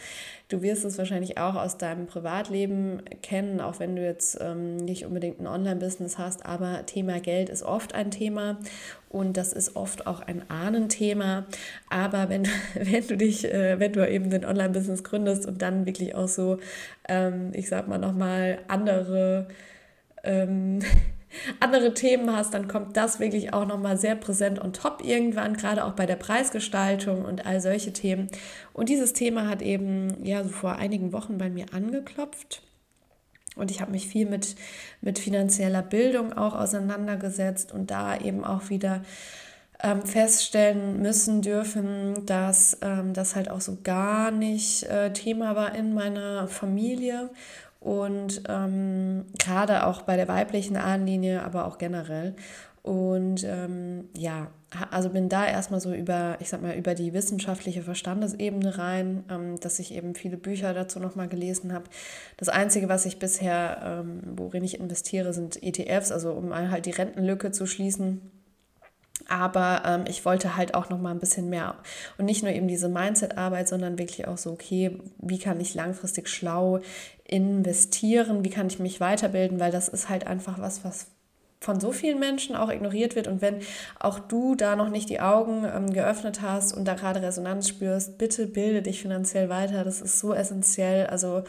Du 0.49 0.61
wirst 0.61 0.83
es 0.83 0.97
wahrscheinlich 0.97 1.37
auch 1.37 1.55
aus 1.55 1.77
deinem 1.77 2.07
Privatleben 2.07 3.03
kennen, 3.21 3.61
auch 3.61 3.79
wenn 3.79 3.95
du 3.95 4.03
jetzt 4.03 4.37
ähm, 4.41 4.75
nicht 4.75 5.05
unbedingt 5.05 5.39
ein 5.39 5.47
Online-Business 5.47 6.17
hast, 6.17 6.45
aber 6.45 6.85
Thema 6.85 7.21
Geld 7.21 7.47
ist 7.47 7.63
oft 7.63 7.95
ein 7.95 8.11
Thema 8.11 8.57
und 9.07 9.37
das 9.37 9.53
ist 9.53 9.77
oft 9.77 10.07
auch 10.07 10.19
ein 10.19 10.49
Ahnenthema. 10.49 11.45
Aber 11.89 12.27
wenn, 12.27 12.49
wenn 12.73 13.07
du 13.07 13.15
dich, 13.15 13.45
äh, 13.45 13.79
wenn 13.79 13.93
du 13.93 14.05
eben 14.05 14.33
ein 14.33 14.43
Online-Business 14.43 15.05
gründest 15.05 15.45
und 15.45 15.61
dann 15.61 15.85
wirklich 15.85 16.15
auch 16.15 16.27
so, 16.27 16.57
ähm, 17.07 17.51
ich 17.53 17.69
sag 17.69 17.87
mal 17.87 17.97
nochmal 17.97 18.59
andere 18.67 19.47
ähm, 20.23 20.79
andere 21.59 21.93
Themen 21.93 22.35
hast, 22.35 22.53
dann 22.53 22.67
kommt 22.67 22.97
das 22.97 23.19
wirklich 23.19 23.53
auch 23.53 23.65
nochmal 23.65 23.97
sehr 23.97 24.15
präsent 24.15 24.59
und 24.59 24.75
top 24.75 25.03
irgendwann, 25.03 25.55
gerade 25.55 25.85
auch 25.85 25.93
bei 25.93 26.05
der 26.05 26.15
Preisgestaltung 26.15 27.25
und 27.25 27.45
all 27.45 27.61
solche 27.61 27.93
Themen. 27.93 28.27
Und 28.73 28.89
dieses 28.89 29.13
Thema 29.13 29.47
hat 29.47 29.61
eben 29.61 30.23
ja 30.23 30.43
so 30.43 30.49
vor 30.49 30.75
einigen 30.75 31.13
Wochen 31.13 31.37
bei 31.37 31.49
mir 31.49 31.65
angeklopft. 31.73 32.61
Und 33.55 33.71
ich 33.71 33.81
habe 33.81 33.91
mich 33.91 34.07
viel 34.07 34.27
mit, 34.27 34.55
mit 35.01 35.19
finanzieller 35.19 35.81
Bildung 35.81 36.33
auch 36.33 36.53
auseinandergesetzt 36.53 37.71
und 37.71 37.89
da 37.89 38.17
eben 38.17 38.45
auch 38.45 38.69
wieder 38.69 39.01
ähm, 39.83 40.01
feststellen 40.03 41.01
müssen 41.01 41.41
dürfen, 41.41 42.25
dass 42.25 42.77
ähm, 42.81 43.13
das 43.13 43.35
halt 43.35 43.49
auch 43.49 43.61
so 43.61 43.77
gar 43.83 44.31
nicht 44.31 44.83
äh, 44.83 45.11
Thema 45.13 45.55
war 45.55 45.75
in 45.75 45.93
meiner 45.93 46.47
Familie 46.47 47.29
und 47.87 48.41
ähm, 48.49 49.23
gerade 49.39 49.85
auch 49.85 50.01
bei 50.01 50.17
der 50.17 50.27
weiblichen 50.27 50.75
Ahnenlinie, 50.75 51.41
aber 51.41 51.65
auch 51.65 51.77
generell. 51.77 52.35
Und 52.83 53.45
ähm, 53.45 54.09
ja, 54.13 54.47
also 54.91 55.09
bin 55.09 55.29
da 55.29 55.45
erstmal 55.47 55.79
so 55.79 55.93
über, 55.93 56.35
ich 56.41 56.49
sag 56.49 56.61
mal, 56.61 56.75
über 56.75 56.95
die 56.95 57.13
wissenschaftliche 57.13 57.83
Verstandesebene 57.83 58.77
rein, 58.77 59.23
ähm, 59.29 59.57
dass 59.61 59.79
ich 59.79 59.93
eben 59.93 60.15
viele 60.15 60.35
Bücher 60.35 60.73
dazu 60.73 60.99
nochmal 60.99 61.29
gelesen 61.29 61.71
habe. 61.71 61.85
Das 62.35 62.49
Einzige, 62.49 62.89
was 62.89 63.05
ich 63.05 63.19
bisher, 63.19 63.79
ähm, 63.81 64.21
worin 64.35 64.65
ich 64.65 64.81
investiere, 64.81 65.31
sind 65.31 65.63
ETFs, 65.63 66.11
also 66.11 66.33
um 66.33 66.53
halt 66.53 66.87
die 66.87 66.91
Rentenlücke 66.91 67.51
zu 67.51 67.65
schließen 67.65 68.19
aber 69.27 69.83
ähm, 69.85 70.05
ich 70.07 70.25
wollte 70.25 70.55
halt 70.55 70.73
auch 70.73 70.89
noch 70.89 70.99
mal 70.99 71.11
ein 71.11 71.19
bisschen 71.19 71.49
mehr 71.49 71.75
und 72.17 72.25
nicht 72.25 72.43
nur 72.43 72.51
eben 72.51 72.67
diese 72.67 72.89
Mindset-Arbeit, 72.89 73.67
sondern 73.67 73.97
wirklich 73.97 74.27
auch 74.27 74.37
so, 74.37 74.51
okay, 74.51 74.99
wie 75.19 75.39
kann 75.39 75.59
ich 75.59 75.73
langfristig 75.73 76.29
schlau 76.29 76.79
investieren, 77.23 78.45
wie 78.45 78.49
kann 78.49 78.67
ich 78.67 78.79
mich 78.79 78.99
weiterbilden, 78.99 79.59
weil 79.59 79.71
das 79.71 79.89
ist 79.89 80.09
halt 80.09 80.27
einfach 80.27 80.59
was, 80.59 80.83
was 80.83 81.07
von 81.59 81.79
so 81.79 81.91
vielen 81.91 82.19
Menschen 82.19 82.55
auch 82.55 82.69
ignoriert 82.69 83.15
wird. 83.15 83.27
Und 83.27 83.41
wenn 83.41 83.59
auch 83.99 84.19
du 84.19 84.55
da 84.55 84.75
noch 84.75 84.89
nicht 84.89 85.09
die 85.09 85.19
Augen 85.19 85.65
ähm, 85.65 85.91
geöffnet 85.91 86.41
hast 86.41 86.75
und 86.75 86.85
da 86.85 86.93
gerade 86.93 87.21
Resonanz 87.21 87.67
spürst, 87.67 88.17
bitte 88.17 88.45
bilde 88.45 88.83
dich 88.83 89.01
finanziell 89.01 89.49
weiter. 89.49 89.83
Das 89.83 90.01
ist 90.01 90.19
so 90.19 90.33
essentiell. 90.33 91.07
Also 91.07 91.43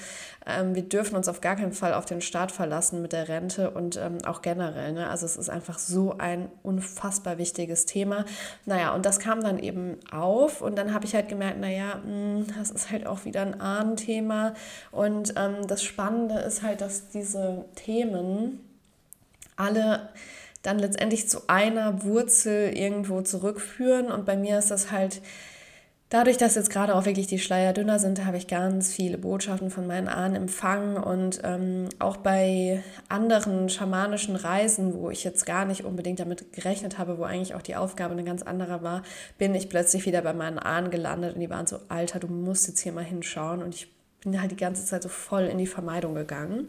ähm, 0.47 0.75
wir 0.75 0.83
dürfen 0.83 1.15
uns 1.15 1.29
auf 1.29 1.41
gar 1.41 1.57
keinen 1.57 1.73
Fall 1.73 1.93
auf 1.93 2.07
den 2.07 2.23
Staat 2.23 2.53
verlassen 2.53 3.03
mit 3.03 3.13
der 3.13 3.29
Rente 3.29 3.71
und 3.71 3.97
ähm, 3.99 4.19
auch 4.25 4.41
generell. 4.41 4.93
Ne? 4.93 5.09
Also 5.09 5.27
es 5.27 5.37
ist 5.37 5.51
einfach 5.51 5.79
so 5.79 6.17
ein 6.17 6.49
unfassbar 6.63 7.37
wichtiges 7.37 7.85
Thema. 7.85 8.25
Naja, 8.65 8.95
und 8.95 9.05
das 9.05 9.19
kam 9.19 9.43
dann 9.43 9.59
eben 9.59 9.99
auf 10.11 10.63
und 10.63 10.77
dann 10.77 10.95
habe 10.95 11.05
ich 11.05 11.15
halt 11.15 11.29
gemerkt, 11.29 11.61
naja, 11.61 11.97
mh, 11.97 12.05
hm, 12.05 12.47
das 12.59 12.71
ist 12.71 12.91
halt 12.91 13.07
auch 13.07 13.27
wieder 13.27 13.43
ein 13.43 13.61
Ahnenthema. 13.61 14.55
Und 14.91 15.35
ähm, 15.37 15.67
das 15.67 15.83
Spannende 15.83 16.39
ist 16.39 16.63
halt, 16.63 16.81
dass 16.81 17.11
diese 17.11 17.67
Themen, 17.75 18.61
alle 19.59 20.09
dann 20.63 20.79
letztendlich 20.79 21.29
zu 21.29 21.49
einer 21.49 22.03
Wurzel 22.03 22.77
irgendwo 22.77 23.23
zurückführen. 23.23 24.11
Und 24.11 24.27
bei 24.27 24.37
mir 24.37 24.59
ist 24.59 24.71
das 24.71 24.91
halt 24.91 25.21
dadurch, 26.09 26.37
dass 26.37 26.55
jetzt 26.55 26.71
gerade 26.71 26.95
auch 26.95 27.05
wirklich 27.05 27.27
die 27.27 27.39
Schleier 27.39 27.73
dünner 27.73 27.99
sind, 27.99 28.25
habe 28.25 28.39
ich 28.39 28.49
ganz 28.49 28.93
viele 28.93 29.19
Botschaften 29.19 29.71
von 29.71 29.87
meinen 29.87 30.09
Ahnen 30.09 30.35
empfangen. 30.35 30.97
Und 30.97 31.41
ähm, 31.45 31.89
auch 31.99 32.17
bei 32.17 32.83
anderen 33.09 33.69
schamanischen 33.69 34.37
Reisen, 34.37 34.95
wo 34.95 35.11
ich 35.11 35.23
jetzt 35.25 35.47
gar 35.47 35.65
nicht 35.65 35.85
unbedingt 35.85 36.21
damit 36.21 36.53
gerechnet 36.53 36.99
habe, 36.99 37.19
wo 37.19 37.25
eigentlich 37.25 37.55
auch 37.55 37.63
die 37.63 37.77
Aufgabe 37.77 38.13
eine 38.13 38.25
ganz 38.25 38.43
andere 38.43 38.83
war, 38.83 39.03
bin 39.39 39.55
ich 39.55 39.69
plötzlich 39.69 40.07
wieder 40.07 40.23
bei 40.23 40.33
meinen 40.33 40.59
Ahnen 40.59 40.91
gelandet. 40.91 41.35
Und 41.35 41.41
die 41.41 41.51
waren 41.51 41.67
so, 41.67 41.79
Alter, 41.89 42.19
du 42.19 42.29
musst 42.29 42.67
jetzt 42.69 42.81
hier 42.81 42.93
mal 42.93 43.05
hinschauen. 43.05 43.63
Und 43.63 43.75
ich 43.75 43.93
bin 44.23 44.41
halt 44.41 44.51
die 44.51 44.57
ganze 44.57 44.85
Zeit 44.85 45.05
so 45.05 45.09
voll 45.09 45.45
in 45.45 45.59
die 45.59 45.67
Vermeidung 45.67 46.15
gegangen. 46.15 46.69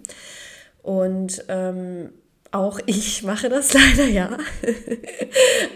Und 0.84 1.44
ähm, 1.48 2.12
auch 2.52 2.80
ich 2.86 3.24
mache 3.24 3.50
das 3.50 3.74
leider, 3.74 4.06
ja. 4.06 4.38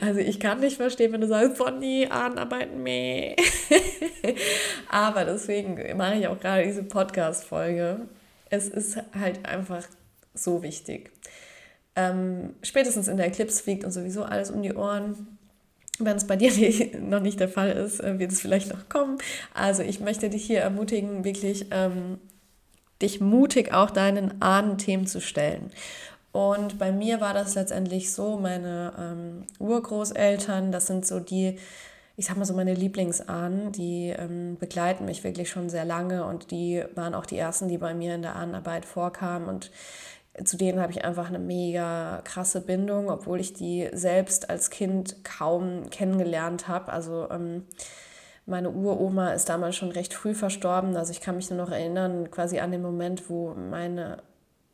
Also 0.01 0.19
ich 0.19 0.39
kann 0.39 0.59
nicht 0.59 0.77
verstehen, 0.77 1.11
wenn 1.13 1.21
du 1.21 1.27
sagst, 1.27 1.57
Bonnie, 1.57 2.07
Ahnenarbeiten, 2.07 2.81
meh. 2.81 3.35
Aber 4.89 5.25
deswegen 5.25 5.97
mache 5.97 6.15
ich 6.15 6.27
auch 6.27 6.39
gerade 6.39 6.63
diese 6.63 6.83
Podcast-Folge. 6.83 8.01
Es 8.49 8.67
ist 8.67 8.97
halt 9.17 9.45
einfach 9.45 9.83
so 10.33 10.63
wichtig. 10.63 11.11
Ähm, 11.95 12.55
spätestens 12.63 13.07
in 13.07 13.17
der 13.17 13.27
Eclipse 13.27 13.61
fliegt 13.61 13.83
uns 13.83 13.93
sowieso 13.93 14.23
alles 14.23 14.49
um 14.49 14.63
die 14.63 14.73
Ohren. 14.73 15.37
Wenn 15.99 16.17
es 16.17 16.25
bei 16.25 16.35
dir 16.35 16.51
noch 17.01 17.21
nicht 17.21 17.39
der 17.39 17.49
Fall 17.49 17.69
ist, 17.71 17.99
äh, 17.99 18.17
wird 18.17 18.31
es 18.31 18.41
vielleicht 18.41 18.69
noch 18.73 18.89
kommen. 18.89 19.19
Also 19.53 19.83
ich 19.83 19.99
möchte 19.99 20.29
dich 20.29 20.43
hier 20.43 20.61
ermutigen, 20.61 21.23
wirklich 21.23 21.67
ähm, 21.69 22.17
dich 23.01 23.21
mutig 23.21 23.73
auch 23.73 23.91
deinen 23.91 24.41
Ahnenthemen 24.41 25.05
zu 25.05 25.21
stellen. 25.21 25.71
Und 26.33 26.79
bei 26.79 26.91
mir 26.91 27.21
war 27.21 27.33
das 27.33 27.55
letztendlich 27.55 28.11
so, 28.11 28.37
meine 28.37 28.91
ähm, 28.99 29.45
Urgroßeltern, 29.59 30.71
das 30.71 30.87
sind 30.87 31.05
so 31.05 31.19
die, 31.19 31.59
ich 32.17 32.25
sag 32.25 32.37
mal 32.37 32.45
so 32.45 32.55
meine 32.55 32.73
Lieblingsahnen, 32.73 33.71
die 33.71 34.09
ähm, 34.09 34.57
begleiten 34.59 35.05
mich 35.05 35.23
wirklich 35.23 35.49
schon 35.49 35.69
sehr 35.69 35.85
lange 35.85 36.25
und 36.25 36.49
die 36.49 36.83
waren 36.95 37.13
auch 37.13 37.27
die 37.27 37.37
ersten, 37.37 37.67
die 37.67 37.77
bei 37.77 37.93
mir 37.93 38.15
in 38.15 38.23
der 38.23 38.35
Ahnenarbeit 38.35 38.85
vorkamen 38.85 39.47
und 39.47 39.71
zu 40.43 40.57
denen 40.57 40.81
habe 40.81 40.91
ich 40.91 41.05
einfach 41.05 41.27
eine 41.27 41.37
mega 41.37 42.21
krasse 42.23 42.61
Bindung, 42.61 43.09
obwohl 43.11 43.39
ich 43.39 43.53
die 43.53 43.89
selbst 43.93 44.49
als 44.49 44.71
Kind 44.71 45.23
kaum 45.23 45.91
kennengelernt 45.91 46.67
habe. 46.67 46.91
Also 46.91 47.29
ähm, 47.29 47.67
meine 48.47 48.71
Uroma 48.71 49.29
ist 49.33 49.49
damals 49.49 49.75
schon 49.75 49.91
recht 49.91 50.13
früh 50.13 50.33
verstorben. 50.33 50.95
Also 50.95 51.11
ich 51.11 51.21
kann 51.21 51.35
mich 51.35 51.51
nur 51.51 51.59
noch 51.59 51.71
erinnern, 51.71 52.31
quasi 52.31 52.59
an 52.59 52.71
den 52.71 52.81
Moment, 52.81 53.29
wo 53.29 53.53
meine, 53.53 54.23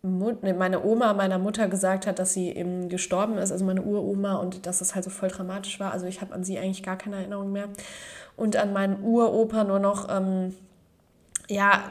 Meine 0.02 0.84
Oma 0.84 1.14
meiner 1.14 1.40
Mutter 1.40 1.68
gesagt 1.68 2.08
hat, 2.08 2.20
dass 2.20 2.34
sie 2.34 2.50
eben 2.50 2.88
gestorben 2.88 3.38
ist, 3.38 3.52
also 3.52 3.66
meine 3.66 3.82
Uroma, 3.82 4.36
und 4.36 4.66
dass 4.66 4.82
es 4.82 4.96
halt 4.96 5.04
so 5.04 5.10
voll 5.10 5.30
dramatisch 5.30 5.80
war. 5.80 5.92
Also 5.92 6.06
ich 6.06 6.22
habe 6.22 6.34
an 6.34 6.44
sie 6.44 6.58
eigentlich 6.58 6.84
gar 6.84 6.98
keine 6.98 7.18
Erinnerung 7.18 7.52
mehr. 7.52 7.68
Und 8.38 8.56
an 8.56 8.72
meinen 8.72 9.04
Uropa 9.04 9.66
nur 9.66 9.80
noch, 9.80 10.08
ähm, 10.10 10.56
ja 11.50 11.84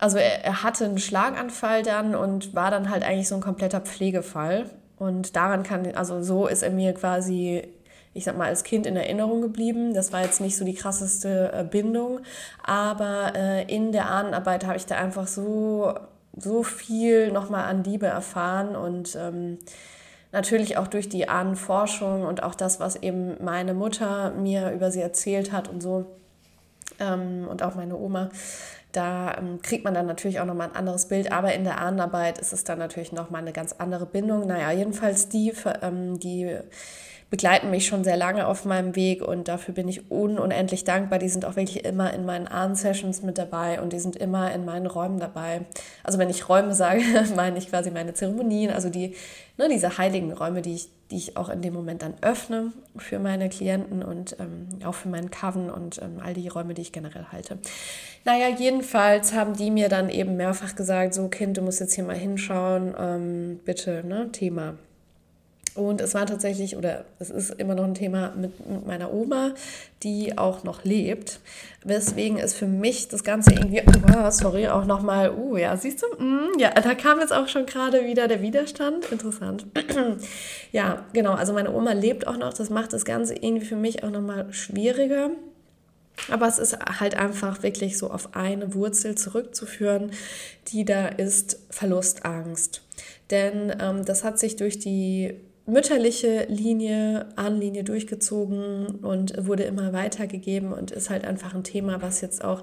also 0.00 0.16
er, 0.16 0.44
er, 0.44 0.62
hatte 0.62 0.86
einen 0.86 0.98
Schlaganfall 0.98 1.82
dann 1.82 2.14
und 2.14 2.54
war 2.54 2.70
dann 2.70 2.90
halt 2.90 3.04
eigentlich 3.04 3.28
so 3.28 3.34
ein 3.34 3.42
kompletter 3.42 3.80
Pflegefall. 3.80 4.70
Und 4.98 5.36
daran 5.36 5.62
kann, 5.62 5.94
also 5.94 6.22
so 6.22 6.46
ist 6.46 6.62
er 6.62 6.70
mir 6.70 6.94
quasi, 6.94 7.62
ich 8.14 8.24
sag 8.24 8.36
mal, 8.36 8.48
als 8.48 8.64
Kind 8.64 8.86
in 8.86 8.96
Erinnerung 8.96 9.42
geblieben. 9.42 9.94
Das 9.94 10.12
war 10.12 10.22
jetzt 10.22 10.40
nicht 10.40 10.56
so 10.56 10.64
die 10.64 10.74
krasseste 10.74 11.52
äh, 11.52 11.64
Bindung, 11.64 12.20
aber 12.64 13.32
äh, 13.36 13.74
in 13.74 13.92
der 13.92 14.10
Ahnenarbeit 14.10 14.66
habe 14.66 14.76
ich 14.76 14.86
da 14.86 14.96
einfach 14.96 15.26
so, 15.26 15.94
so 16.36 16.62
viel 16.62 17.32
nochmal 17.32 17.64
an 17.64 17.84
Liebe 17.84 18.06
erfahren 18.06 18.76
und 18.76 19.16
ähm, 19.16 19.58
natürlich 20.32 20.76
auch 20.76 20.86
durch 20.86 21.08
die 21.08 21.28
Ahnenforschung 21.28 22.22
und 22.22 22.42
auch 22.42 22.54
das, 22.54 22.80
was 22.80 22.96
eben 22.96 23.42
meine 23.42 23.74
Mutter 23.74 24.30
mir 24.32 24.70
über 24.70 24.90
sie 24.90 25.00
erzählt 25.00 25.52
hat 25.52 25.68
und 25.68 25.80
so 25.82 26.06
ähm, 26.98 27.46
und 27.48 27.62
auch 27.62 27.74
meine 27.74 27.96
Oma 27.96 28.30
da 28.92 29.36
ähm, 29.38 29.62
kriegt 29.62 29.84
man 29.84 29.94
dann 29.94 30.06
natürlich 30.06 30.40
auch 30.40 30.46
nochmal 30.46 30.68
ein 30.68 30.76
anderes 30.76 31.06
Bild, 31.06 31.32
aber 31.32 31.54
in 31.54 31.64
der 31.64 31.80
Ahnenarbeit 31.80 32.38
ist 32.38 32.52
es 32.52 32.64
dann 32.64 32.78
natürlich 32.78 33.12
nochmal 33.12 33.42
eine 33.42 33.52
ganz 33.52 33.74
andere 33.78 34.06
Bindung. 34.06 34.46
Naja, 34.46 34.72
jedenfalls 34.72 35.28
die, 35.28 35.52
ähm, 35.82 36.18
die 36.18 36.56
begleiten 37.30 37.70
mich 37.70 37.86
schon 37.86 38.02
sehr 38.02 38.16
lange 38.16 38.46
auf 38.48 38.64
meinem 38.64 38.96
Weg 38.96 39.22
und 39.22 39.46
dafür 39.46 39.72
bin 39.72 39.86
ich 39.86 40.10
unendlich 40.10 40.82
dankbar. 40.82 41.20
Die 41.20 41.28
sind 41.28 41.44
auch 41.44 41.54
wirklich 41.54 41.84
immer 41.84 42.12
in 42.12 42.26
meinen 42.26 42.48
Ahn-Sessions 42.48 43.22
mit 43.22 43.38
dabei 43.38 43.80
und 43.80 43.92
die 43.92 44.00
sind 44.00 44.16
immer 44.16 44.52
in 44.52 44.64
meinen 44.64 44.86
Räumen 44.86 45.20
dabei. 45.20 45.60
Also 46.02 46.18
wenn 46.18 46.28
ich 46.28 46.48
Räume 46.48 46.74
sage, 46.74 47.02
meine 47.36 47.56
ich 47.58 47.70
quasi 47.70 47.92
meine 47.92 48.14
Zeremonien, 48.14 48.72
also 48.72 48.90
die, 48.90 49.14
ne, 49.58 49.68
diese 49.70 49.96
heiligen 49.96 50.32
Räume, 50.32 50.60
die 50.60 50.74
ich, 50.74 50.88
die 51.12 51.18
ich 51.18 51.36
auch 51.36 51.48
in 51.48 51.62
dem 51.62 51.72
Moment 51.72 52.02
dann 52.02 52.14
öffne 52.20 52.72
für 52.96 53.20
meine 53.20 53.48
Klienten 53.48 54.02
und 54.02 54.36
ähm, 54.40 54.66
auch 54.84 54.94
für 54.94 55.08
meinen 55.08 55.30
Coven 55.30 55.70
und 55.70 56.02
ähm, 56.02 56.20
all 56.24 56.34
die 56.34 56.48
Räume, 56.48 56.74
die 56.74 56.82
ich 56.82 56.90
generell 56.90 57.26
halte. 57.30 57.58
Naja, 58.24 58.48
jedenfalls 58.48 59.32
haben 59.32 59.54
die 59.54 59.70
mir 59.70 59.88
dann 59.88 60.10
eben 60.10 60.36
mehrfach 60.36 60.74
gesagt, 60.74 61.14
so 61.14 61.28
Kind, 61.28 61.58
du 61.58 61.62
musst 61.62 61.78
jetzt 61.78 61.94
hier 61.94 62.04
mal 62.04 62.16
hinschauen, 62.16 62.92
ähm, 62.98 63.60
bitte, 63.64 64.04
ne, 64.04 64.32
Thema 64.32 64.74
und 65.74 66.00
es 66.00 66.14
war 66.14 66.26
tatsächlich, 66.26 66.76
oder 66.76 67.04
es 67.20 67.30
ist 67.30 67.50
immer 67.50 67.74
noch 67.74 67.84
ein 67.84 67.94
Thema 67.94 68.32
mit, 68.36 68.52
meiner 68.86 69.12
Oma, 69.12 69.52
die 70.02 70.36
auch 70.36 70.64
noch 70.64 70.84
lebt. 70.84 71.38
Weswegen 71.84 72.38
ist 72.38 72.54
für 72.54 72.66
mich 72.66 73.08
das 73.08 73.22
Ganze 73.22 73.52
irgendwie, 73.52 73.82
oh, 73.86 74.30
sorry, 74.30 74.68
auch 74.68 74.84
nochmal, 74.84 75.32
uh, 75.32 75.56
ja, 75.56 75.76
siehst 75.76 76.02
du, 76.02 76.22
mm, 76.22 76.58
ja, 76.58 76.70
da 76.70 76.94
kam 76.94 77.20
jetzt 77.20 77.32
auch 77.32 77.46
schon 77.46 77.66
gerade 77.66 78.04
wieder 78.04 78.26
der 78.26 78.42
Widerstand. 78.42 79.10
Interessant. 79.12 79.66
ja, 80.72 81.04
genau, 81.12 81.34
also 81.34 81.52
meine 81.52 81.72
Oma 81.72 81.92
lebt 81.92 82.26
auch 82.26 82.36
noch, 82.36 82.52
das 82.52 82.68
macht 82.68 82.92
das 82.92 83.04
Ganze 83.04 83.34
irgendwie 83.34 83.66
für 83.66 83.76
mich 83.76 84.02
auch 84.02 84.10
nochmal 84.10 84.52
schwieriger. 84.52 85.30
Aber 86.30 86.48
es 86.48 86.58
ist 86.58 86.76
halt 86.98 87.14
einfach 87.14 87.62
wirklich 87.62 87.96
so 87.96 88.10
auf 88.10 88.34
eine 88.34 88.74
Wurzel 88.74 89.14
zurückzuführen, 89.14 90.10
die 90.68 90.84
da 90.84 91.06
ist 91.06 91.60
Verlustangst. 91.70 92.82
Denn 93.30 93.74
ähm, 93.80 94.04
das 94.04 94.24
hat 94.24 94.38
sich 94.38 94.56
durch 94.56 94.78
die 94.78 95.34
mütterliche 95.70 96.46
Linie, 96.48 97.28
Ahnenlinie 97.36 97.84
durchgezogen 97.84 98.86
und 99.02 99.46
wurde 99.46 99.64
immer 99.64 99.92
weitergegeben 99.92 100.72
und 100.72 100.90
ist 100.90 101.10
halt 101.10 101.24
einfach 101.24 101.54
ein 101.54 101.64
Thema, 101.64 102.02
was 102.02 102.20
jetzt 102.20 102.44
auch 102.44 102.62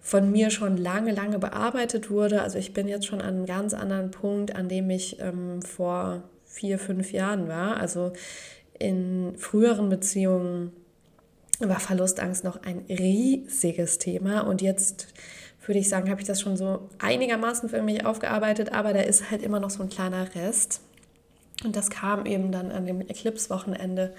von 0.00 0.30
mir 0.30 0.50
schon 0.50 0.76
lange, 0.76 1.12
lange 1.12 1.38
bearbeitet 1.38 2.10
wurde. 2.10 2.42
Also 2.42 2.58
ich 2.58 2.74
bin 2.74 2.88
jetzt 2.88 3.06
schon 3.06 3.20
an 3.20 3.36
einem 3.36 3.46
ganz 3.46 3.72
anderen 3.72 4.10
Punkt, 4.10 4.54
an 4.54 4.68
dem 4.68 4.90
ich 4.90 5.18
ähm, 5.20 5.62
vor 5.62 6.24
vier, 6.44 6.78
fünf 6.78 7.12
Jahren 7.12 7.48
war. 7.48 7.78
Also 7.78 8.12
in 8.78 9.34
früheren 9.38 9.88
Beziehungen 9.88 10.72
war 11.60 11.80
Verlustangst 11.80 12.44
noch 12.44 12.62
ein 12.62 12.84
riesiges 12.88 13.98
Thema 13.98 14.40
und 14.40 14.60
jetzt 14.60 15.08
würde 15.66 15.78
ich 15.78 15.88
sagen, 15.88 16.10
habe 16.10 16.20
ich 16.20 16.26
das 16.26 16.40
schon 16.40 16.56
so 16.56 16.90
einigermaßen 16.98 17.68
für 17.68 17.82
mich 17.82 18.04
aufgearbeitet, 18.04 18.72
aber 18.72 18.92
da 18.92 19.00
ist 19.00 19.30
halt 19.30 19.42
immer 19.42 19.60
noch 19.60 19.70
so 19.70 19.82
ein 19.82 19.88
kleiner 19.88 20.34
Rest. 20.34 20.80
Und 21.64 21.76
das 21.76 21.90
kam 21.90 22.26
eben 22.26 22.52
dann 22.52 22.70
an 22.70 22.86
dem 22.86 23.00
Eclipse-Wochenende 23.00 24.14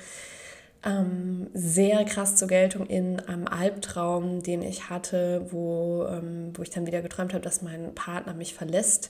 ähm, 0.86 1.48
sehr 1.54 2.06
krass 2.06 2.36
zur 2.36 2.48
Geltung 2.48 2.86
in 2.86 3.20
einem 3.20 3.48
Albtraum, 3.48 4.44
den 4.44 4.62
ich 4.62 4.90
hatte, 4.90 5.48
wo, 5.50 6.06
ähm, 6.08 6.52
wo 6.54 6.62
ich 6.62 6.70
dann 6.70 6.86
wieder 6.86 7.02
geträumt 7.02 7.34
habe, 7.34 7.44
dass 7.44 7.64
mein 7.64 7.96
Partner 7.96 8.34
mich 8.34 8.54
verlässt. 8.54 9.10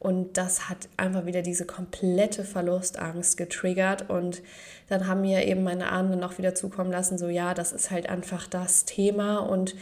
Und 0.00 0.36
das 0.36 0.68
hat 0.68 0.88
einfach 0.96 1.26
wieder 1.26 1.42
diese 1.42 1.64
komplette 1.64 2.42
Verlustangst 2.42 3.36
getriggert. 3.36 4.10
Und 4.10 4.42
dann 4.88 5.06
haben 5.06 5.20
mir 5.20 5.46
eben 5.46 5.62
meine 5.62 5.92
Ahnen 5.92 6.18
noch 6.18 6.38
wieder 6.38 6.56
zukommen 6.56 6.90
lassen, 6.90 7.18
so 7.18 7.28
ja, 7.28 7.54
das 7.54 7.72
ist 7.72 7.92
halt 7.92 8.08
einfach 8.08 8.48
das 8.48 8.84
Thema. 8.84 9.38
Und 9.38 9.76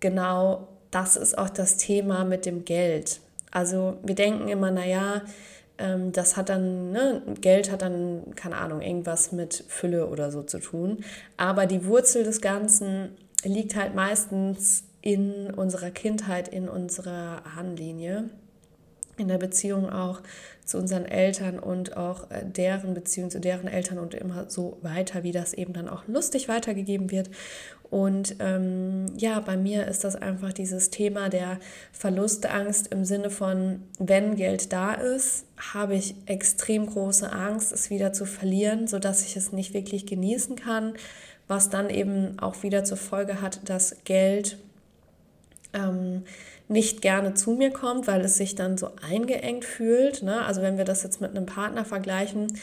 genau 0.00 0.68
das 0.90 1.16
ist 1.16 1.36
auch 1.36 1.50
das 1.50 1.76
Thema 1.76 2.24
mit 2.24 2.46
dem 2.46 2.64
Geld. 2.64 3.20
Also 3.50 3.98
wir 4.02 4.14
denken 4.14 4.48
immer, 4.48 4.70
naja, 4.70 5.16
ähm, 5.16 5.22
das 6.12 6.36
hat 6.36 6.48
dann, 6.48 6.90
ne, 6.90 7.22
Geld 7.40 7.70
hat 7.70 7.82
dann, 7.82 8.34
keine 8.34 8.56
Ahnung, 8.56 8.80
irgendwas 8.80 9.30
mit 9.30 9.64
Fülle 9.68 10.08
oder 10.08 10.32
so 10.32 10.42
zu 10.42 10.58
tun. 10.58 11.04
Aber 11.36 11.66
die 11.66 11.84
Wurzel 11.84 12.24
des 12.24 12.40
Ganzen 12.40 13.10
liegt 13.44 13.76
halt 13.76 13.94
meistens 13.94 14.84
in 15.02 15.52
unserer 15.54 15.90
Kindheit, 15.90 16.48
in 16.48 16.68
unserer 16.68 17.42
Ahnenlinie, 17.56 18.28
in 19.18 19.28
der 19.28 19.38
Beziehung 19.38 19.90
auch 19.90 20.22
zu 20.64 20.78
unseren 20.78 21.06
Eltern 21.06 21.58
und 21.58 21.96
auch 21.96 22.30
äh, 22.30 22.44
deren 22.44 22.94
Beziehung 22.94 23.30
zu 23.30 23.40
deren 23.40 23.68
Eltern 23.68 23.98
und 23.98 24.14
immer 24.14 24.48
so 24.50 24.78
weiter, 24.82 25.22
wie 25.22 25.32
das 25.32 25.54
eben 25.54 25.72
dann 25.72 25.88
auch 25.88 26.06
lustig 26.06 26.48
weitergegeben 26.48 27.10
wird. 27.10 27.30
Und 27.90 28.36
ähm, 28.40 29.06
ja, 29.16 29.40
bei 29.40 29.56
mir 29.56 29.86
ist 29.86 30.04
das 30.04 30.14
einfach 30.14 30.52
dieses 30.52 30.90
Thema 30.90 31.30
der 31.30 31.58
Verlustangst 31.92 32.88
im 32.88 33.06
Sinne 33.06 33.30
von, 33.30 33.82
wenn 33.98 34.36
Geld 34.36 34.72
da 34.74 34.92
ist, 34.92 35.46
habe 35.72 35.94
ich 35.94 36.14
extrem 36.26 36.84
große 36.86 37.32
Angst, 37.32 37.72
es 37.72 37.88
wieder 37.88 38.12
zu 38.12 38.26
verlieren, 38.26 38.88
sodass 38.88 39.24
ich 39.24 39.36
es 39.36 39.52
nicht 39.52 39.72
wirklich 39.72 40.04
genießen 40.04 40.56
kann, 40.56 40.94
was 41.46 41.70
dann 41.70 41.88
eben 41.88 42.38
auch 42.38 42.62
wieder 42.62 42.84
zur 42.84 42.98
Folge 42.98 43.40
hat, 43.40 43.66
dass 43.70 43.96
Geld 44.04 44.58
ähm, 45.72 46.24
nicht 46.68 47.02
gerne 47.02 47.34
zu 47.34 47.52
mir 47.52 47.70
kommt, 47.70 48.06
weil 48.06 48.20
es 48.20 48.36
sich 48.36 48.54
dann 48.54 48.76
so 48.76 48.90
eingeengt 49.02 49.64
fühlt. 49.64 50.22
Ne? 50.22 50.44
Also 50.44 50.62
wenn 50.62 50.76
wir 50.76 50.84
das 50.84 51.02
jetzt 51.02 51.20
mit 51.20 51.30
einem 51.30 51.46
Partner 51.46 51.84
vergleichen, 51.84 52.58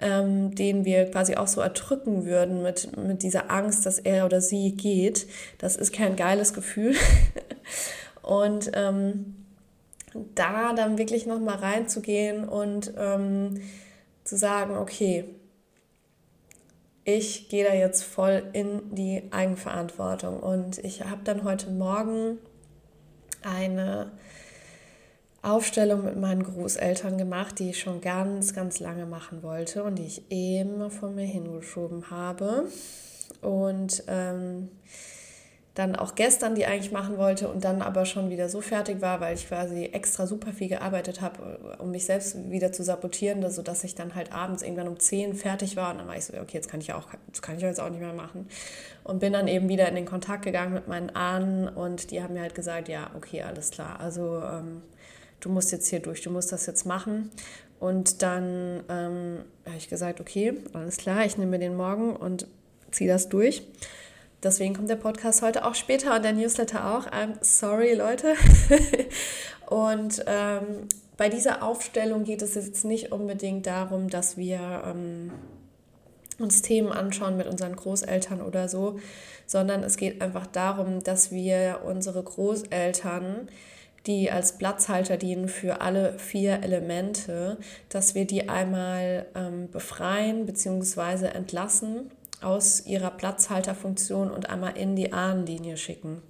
ähm, 0.00 0.54
den 0.54 0.84
wir 0.84 1.10
quasi 1.10 1.36
auch 1.36 1.46
so 1.46 1.60
erdrücken 1.60 2.26
würden 2.26 2.62
mit, 2.62 2.96
mit 2.96 3.22
dieser 3.22 3.50
Angst, 3.50 3.86
dass 3.86 3.98
er 3.98 4.26
oder 4.26 4.40
sie 4.40 4.72
geht. 4.72 5.26
Das 5.58 5.76
ist 5.76 5.92
kein 5.92 6.16
geiles 6.16 6.52
Gefühl. 6.52 6.94
und 8.22 8.70
ähm, 8.74 9.36
da 10.34 10.72
dann 10.72 10.98
wirklich 10.98 11.26
nochmal 11.26 11.56
reinzugehen 11.56 12.48
und 12.48 12.92
ähm, 12.98 13.60
zu 14.24 14.36
sagen, 14.36 14.76
okay, 14.76 15.24
ich 17.04 17.48
gehe 17.48 17.64
da 17.64 17.72
jetzt 17.72 18.02
voll 18.02 18.42
in 18.52 18.94
die 18.94 19.22
Eigenverantwortung. 19.30 20.40
Und 20.40 20.78
ich 20.78 21.04
habe 21.04 21.20
dann 21.22 21.44
heute 21.44 21.70
Morgen 21.70 22.38
eine 23.46 24.12
Aufstellung 25.42 26.04
mit 26.04 26.16
meinen 26.16 26.42
Großeltern 26.42 27.18
gemacht, 27.18 27.58
die 27.60 27.70
ich 27.70 27.80
schon 27.80 28.00
ganz, 28.00 28.52
ganz 28.52 28.80
lange 28.80 29.06
machen 29.06 29.42
wollte 29.42 29.84
und 29.84 29.96
die 29.96 30.06
ich 30.06 30.22
immer 30.30 30.90
von 30.90 31.14
mir 31.14 31.26
hingeschoben 31.26 32.10
habe. 32.10 32.64
Und 33.42 34.02
ähm, 34.08 34.68
dann 35.76 35.94
auch 35.94 36.14
gestern 36.14 36.54
die 36.54 36.64
eigentlich 36.64 36.90
machen 36.90 37.18
wollte 37.18 37.48
und 37.48 37.62
dann 37.62 37.82
aber 37.82 38.06
schon 38.06 38.30
wieder 38.30 38.48
so 38.48 38.62
fertig 38.62 39.02
war, 39.02 39.20
weil 39.20 39.34
ich 39.34 39.46
quasi 39.46 39.84
extra 39.92 40.26
super 40.26 40.54
viel 40.54 40.68
gearbeitet 40.68 41.20
habe, 41.20 41.76
um 41.78 41.90
mich 41.90 42.06
selbst 42.06 42.50
wieder 42.50 42.72
zu 42.72 42.82
sabotieren, 42.82 43.48
sodass 43.50 43.84
ich 43.84 43.94
dann 43.94 44.14
halt 44.14 44.32
abends 44.32 44.62
irgendwann 44.62 44.88
um 44.88 44.98
10 44.98 45.34
fertig 45.34 45.76
war 45.76 45.92
und 45.92 45.98
dann 45.98 46.08
war 46.08 46.16
ich 46.16 46.24
so, 46.24 46.32
okay, 46.32 46.54
jetzt 46.54 46.70
kann 46.70 46.80
ich 46.80 46.86
ja 46.86 46.96
auch, 46.96 47.08
das 47.30 47.42
kann 47.42 47.56
ich 47.56 47.62
jetzt 47.62 47.78
auch 47.78 47.90
nicht 47.90 48.00
mehr 48.00 48.14
machen. 48.14 48.48
Und 49.04 49.18
bin 49.18 49.34
dann 49.34 49.48
eben 49.48 49.68
wieder 49.68 49.86
in 49.86 49.94
den 49.94 50.06
Kontakt 50.06 50.46
gegangen 50.46 50.72
mit 50.72 50.88
meinen 50.88 51.10
Ahnen 51.10 51.68
und 51.68 52.10
die 52.10 52.22
haben 52.22 52.32
mir 52.32 52.40
halt 52.40 52.54
gesagt, 52.54 52.88
ja, 52.88 53.10
okay, 53.14 53.42
alles 53.42 53.70
klar, 53.70 54.00
also 54.00 54.42
ähm, 54.42 54.80
du 55.40 55.50
musst 55.50 55.72
jetzt 55.72 55.88
hier 55.88 56.00
durch, 56.00 56.22
du 56.22 56.30
musst 56.30 56.52
das 56.52 56.64
jetzt 56.64 56.86
machen. 56.86 57.30
Und 57.78 58.22
dann 58.22 58.82
ähm, 58.88 59.44
habe 59.66 59.76
ich 59.76 59.90
gesagt, 59.90 60.22
okay, 60.22 60.54
alles 60.72 60.96
klar, 60.96 61.26
ich 61.26 61.36
nehme 61.36 61.50
mir 61.50 61.58
den 61.58 61.76
morgen 61.76 62.16
und 62.16 62.46
ziehe 62.90 63.10
das 63.10 63.28
durch. 63.28 63.62
Deswegen 64.42 64.74
kommt 64.74 64.90
der 64.90 64.96
Podcast 64.96 65.42
heute 65.42 65.64
auch 65.64 65.74
später 65.74 66.14
und 66.14 66.24
der 66.24 66.32
Newsletter 66.32 66.94
auch. 66.94 67.06
I'm 67.06 67.36
sorry, 67.40 67.94
Leute. 67.94 68.34
und 69.66 70.22
ähm, 70.26 70.88
bei 71.16 71.30
dieser 71.30 71.62
Aufstellung 71.62 72.24
geht 72.24 72.42
es 72.42 72.54
jetzt 72.54 72.84
nicht 72.84 73.12
unbedingt 73.12 73.66
darum, 73.66 74.08
dass 74.10 74.36
wir 74.36 74.82
ähm, 74.86 75.32
uns 76.38 76.60
Themen 76.60 76.92
anschauen 76.92 77.38
mit 77.38 77.46
unseren 77.46 77.74
Großeltern 77.74 78.42
oder 78.42 78.68
so, 78.68 78.98
sondern 79.46 79.82
es 79.82 79.96
geht 79.96 80.20
einfach 80.20 80.46
darum, 80.46 81.02
dass 81.02 81.32
wir 81.32 81.80
unsere 81.86 82.22
Großeltern, 82.22 83.48
die 84.06 84.30
als 84.30 84.58
Platzhalter 84.58 85.16
dienen 85.16 85.48
für 85.48 85.80
alle 85.80 86.18
vier 86.18 86.62
Elemente, 86.62 87.56
dass 87.88 88.14
wir 88.14 88.26
die 88.26 88.50
einmal 88.50 89.26
ähm, 89.34 89.70
befreien 89.70 90.44
bzw. 90.44 91.26
entlassen 91.26 92.10
aus 92.42 92.84
ihrer 92.86 93.10
Platzhalterfunktion 93.10 94.30
und 94.30 94.50
einmal 94.50 94.76
in 94.76 94.96
die 94.96 95.12
Ahnenlinie 95.12 95.76
schicken. 95.76 96.22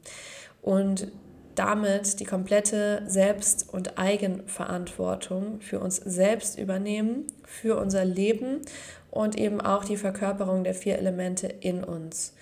Und 0.63 1.09
damit 1.55 2.21
die 2.21 2.25
komplette 2.25 3.03
Selbst- 3.07 3.73
und 3.73 3.99
Eigenverantwortung 3.99 5.61
für 5.61 5.81
uns 5.81 5.97
selbst 5.97 6.59
übernehmen, 6.59 7.27
für 7.45 7.77
unser 7.81 8.05
Leben 8.05 8.61
und 9.11 9.39
eben 9.39 9.61
auch 9.61 9.85
die 9.85 9.97
Verkörperung 9.97 10.65
der 10.65 10.75
vier 10.75 10.99
Elemente 10.99 11.47
in 11.47 11.83
uns. 11.83 12.35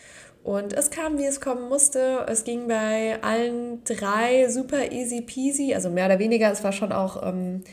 Und 0.43 0.75
es 0.75 0.91
kam, 0.91 1.17
wie 1.17 1.25
es 1.25 1.41
kommen 1.41 1.69
musste. 1.69 2.27
Es 2.29 2.45
ging 2.45 2.69
bei 2.69 3.23
allen 3.23 3.83
drei 3.85 4.49
super 4.51 4.93
easy 4.93 5.23
peasy, 5.23 5.75
also 5.75 5.89
mehr 5.89 6.07
oder 6.07 6.19
weniger. 6.19 6.53
Es 6.53 6.63
war 6.63 6.73
schon 6.73 6.93
auch 6.93 7.27
ähm, 7.27 7.65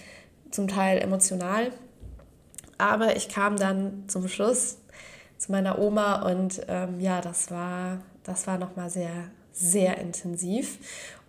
zum 0.51 0.69
Teil 0.69 0.99
emotional. 0.99 1.71
Aber 2.77 3.15
ich 3.15 3.27
kam 3.27 3.57
dann 3.57 4.05
zum 4.07 4.27
Schluss 4.27 4.77
zu 5.41 5.51
meiner 5.51 5.79
Oma 5.79 6.21
und 6.29 6.61
ähm, 6.67 6.99
ja, 6.99 7.19
das 7.19 7.49
war, 7.49 7.97
das 8.23 8.45
war 8.45 8.59
nochmal 8.59 8.91
sehr, 8.91 9.09
sehr 9.51 9.97
intensiv. 9.97 10.77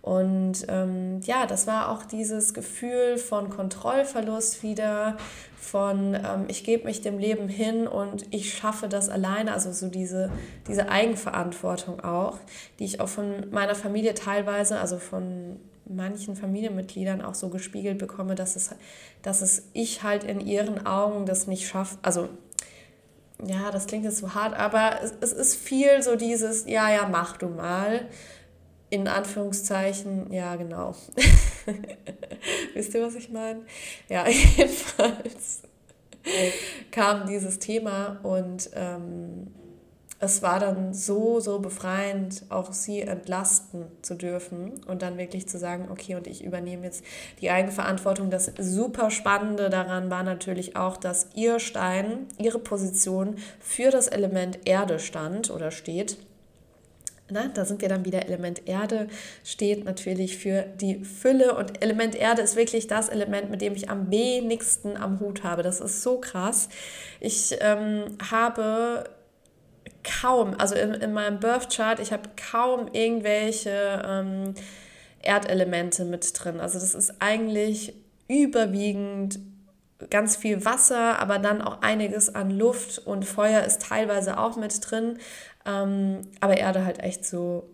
Und 0.03 0.65
ähm, 0.67 1.21
ja, 1.23 1.47
das 1.47 1.65
war 1.65 1.89
auch 1.89 2.03
dieses 2.03 2.53
Gefühl 2.53 3.17
von 3.17 3.49
Kontrollverlust 3.49 4.61
wieder, 4.61 5.17
von 5.57 6.13
ähm, 6.13 6.45
ich 6.47 6.63
gebe 6.63 6.85
mich 6.85 7.01
dem 7.01 7.17
Leben 7.17 7.47
hin 7.47 7.87
und 7.87 8.25
ich 8.29 8.53
schaffe 8.53 8.87
das 8.87 9.09
alleine. 9.09 9.51
Also 9.51 9.71
so 9.71 9.87
diese, 9.87 10.29
diese 10.67 10.89
Eigenverantwortung 10.89 12.01
auch, 12.01 12.37
die 12.77 12.85
ich 12.85 12.99
auch 12.99 13.09
von 13.09 13.49
meiner 13.49 13.73
Familie 13.73 14.13
teilweise, 14.13 14.79
also 14.79 14.97
von 14.97 15.59
manchen 15.85 16.35
Familienmitgliedern 16.35 17.23
auch 17.23 17.33
so 17.33 17.49
gespiegelt 17.49 17.97
bekomme, 17.97 18.35
dass 18.35 18.55
es, 18.55 18.75
dass 19.23 19.41
es 19.41 19.69
ich 19.73 20.03
halt 20.03 20.23
in 20.23 20.39
ihren 20.39 20.85
Augen 20.85 21.25
das 21.25 21.47
nicht 21.47 21.67
schaffe. 21.67 21.97
Also 22.03 22.29
ja, 23.45 23.71
das 23.71 23.87
klingt 23.87 24.05
jetzt 24.05 24.17
so 24.17 24.33
hart, 24.33 24.55
aber 24.55 25.01
es, 25.01 25.13
es 25.21 25.33
ist 25.33 25.55
viel 25.55 26.01
so 26.01 26.15
dieses, 26.15 26.65
ja, 26.67 26.91
ja, 26.91 27.07
mach 27.09 27.37
du 27.37 27.47
mal 27.47 28.07
in 28.89 29.07
Anführungszeichen, 29.07 30.31
ja, 30.31 30.55
genau. 30.55 30.93
Wisst 32.75 32.93
ihr, 32.93 33.01
was 33.01 33.15
ich 33.15 33.29
meine? 33.31 33.65
Ja, 34.07 34.27
jedenfalls 34.57 35.63
kam 36.91 37.25
dieses 37.25 37.57
Thema 37.57 38.19
und 38.21 38.69
ähm, 38.75 39.47
es 40.23 40.41
war 40.41 40.59
dann 40.59 40.93
so, 40.93 41.39
so 41.39 41.59
befreiend, 41.59 42.43
auch 42.49 42.71
sie 42.71 43.01
entlasten 43.01 43.85
zu 44.01 44.15
dürfen 44.15 44.81
und 44.87 45.01
dann 45.01 45.17
wirklich 45.17 45.47
zu 45.47 45.57
sagen, 45.57 45.89
okay, 45.91 46.15
und 46.15 46.27
ich 46.27 46.43
übernehme 46.43 46.85
jetzt 46.85 47.03
die 47.41 47.49
Eigenverantwortung. 47.49 48.29
Das 48.29 48.51
super 48.57 49.11
Spannende 49.11 49.69
daran 49.69 50.09
war 50.09 50.23
natürlich 50.23 50.77
auch, 50.77 50.95
dass 50.95 51.27
ihr 51.35 51.59
Stein, 51.59 52.27
ihre 52.37 52.59
Position 52.59 53.35
für 53.59 53.91
das 53.91 54.07
Element 54.07 54.59
Erde 54.65 54.99
stand 54.99 55.51
oder 55.51 55.71
steht 55.71 56.17
na, 57.29 57.47
da 57.47 57.65
sind 57.65 57.81
wir 57.81 57.89
dann 57.89 58.05
wieder 58.05 58.25
Element 58.25 58.67
Erde, 58.67 59.07
steht 59.43 59.85
natürlich 59.85 60.37
für 60.37 60.65
die 60.79 61.03
Fülle 61.03 61.55
und 61.55 61.81
Element 61.81 62.15
Erde 62.15 62.41
ist 62.41 62.55
wirklich 62.55 62.85
das 62.85 63.09
Element, 63.09 63.49
mit 63.49 63.61
dem 63.61 63.73
ich 63.73 63.89
am 63.89 64.11
wenigsten 64.11 64.97
am 64.97 65.19
Hut 65.19 65.43
habe. 65.43 65.63
Das 65.63 65.79
ist 65.79 66.03
so 66.03 66.19
krass. 66.19 66.69
Ich 67.21 67.57
ähm, 67.61 68.17
habe 68.29 69.05
kaum, 70.03 70.55
also 70.59 70.75
in, 70.75 70.93
in 70.93 71.13
meinem 71.13 71.39
Birth 71.39 71.69
Chart, 71.73 71.99
ich 71.99 72.11
habe 72.11 72.29
kaum 72.51 72.87
irgendwelche 72.91 74.03
ähm, 74.05 74.55
Erdelemente 75.21 76.05
mit 76.05 76.31
drin. 76.35 76.59
Also 76.59 76.79
das 76.79 76.93
ist 76.93 77.21
eigentlich 77.21 77.93
überwiegend 78.27 79.39
ganz 80.09 80.35
viel 80.35 80.65
Wasser, 80.65 81.19
aber 81.19 81.39
dann 81.39 81.61
auch 81.61 81.81
einiges 81.81 82.33
an 82.33 82.51
Luft 82.51 82.99
und 82.99 83.25
Feuer 83.25 83.61
ist 83.63 83.83
teilweise 83.83 84.37
auch 84.37 84.57
mit 84.57 84.79
drin. 84.89 85.17
Ähm, 85.65 86.21
aber 86.41 86.57
Erde 86.57 86.85
halt 86.85 86.99
echt 86.99 87.25
so 87.25 87.69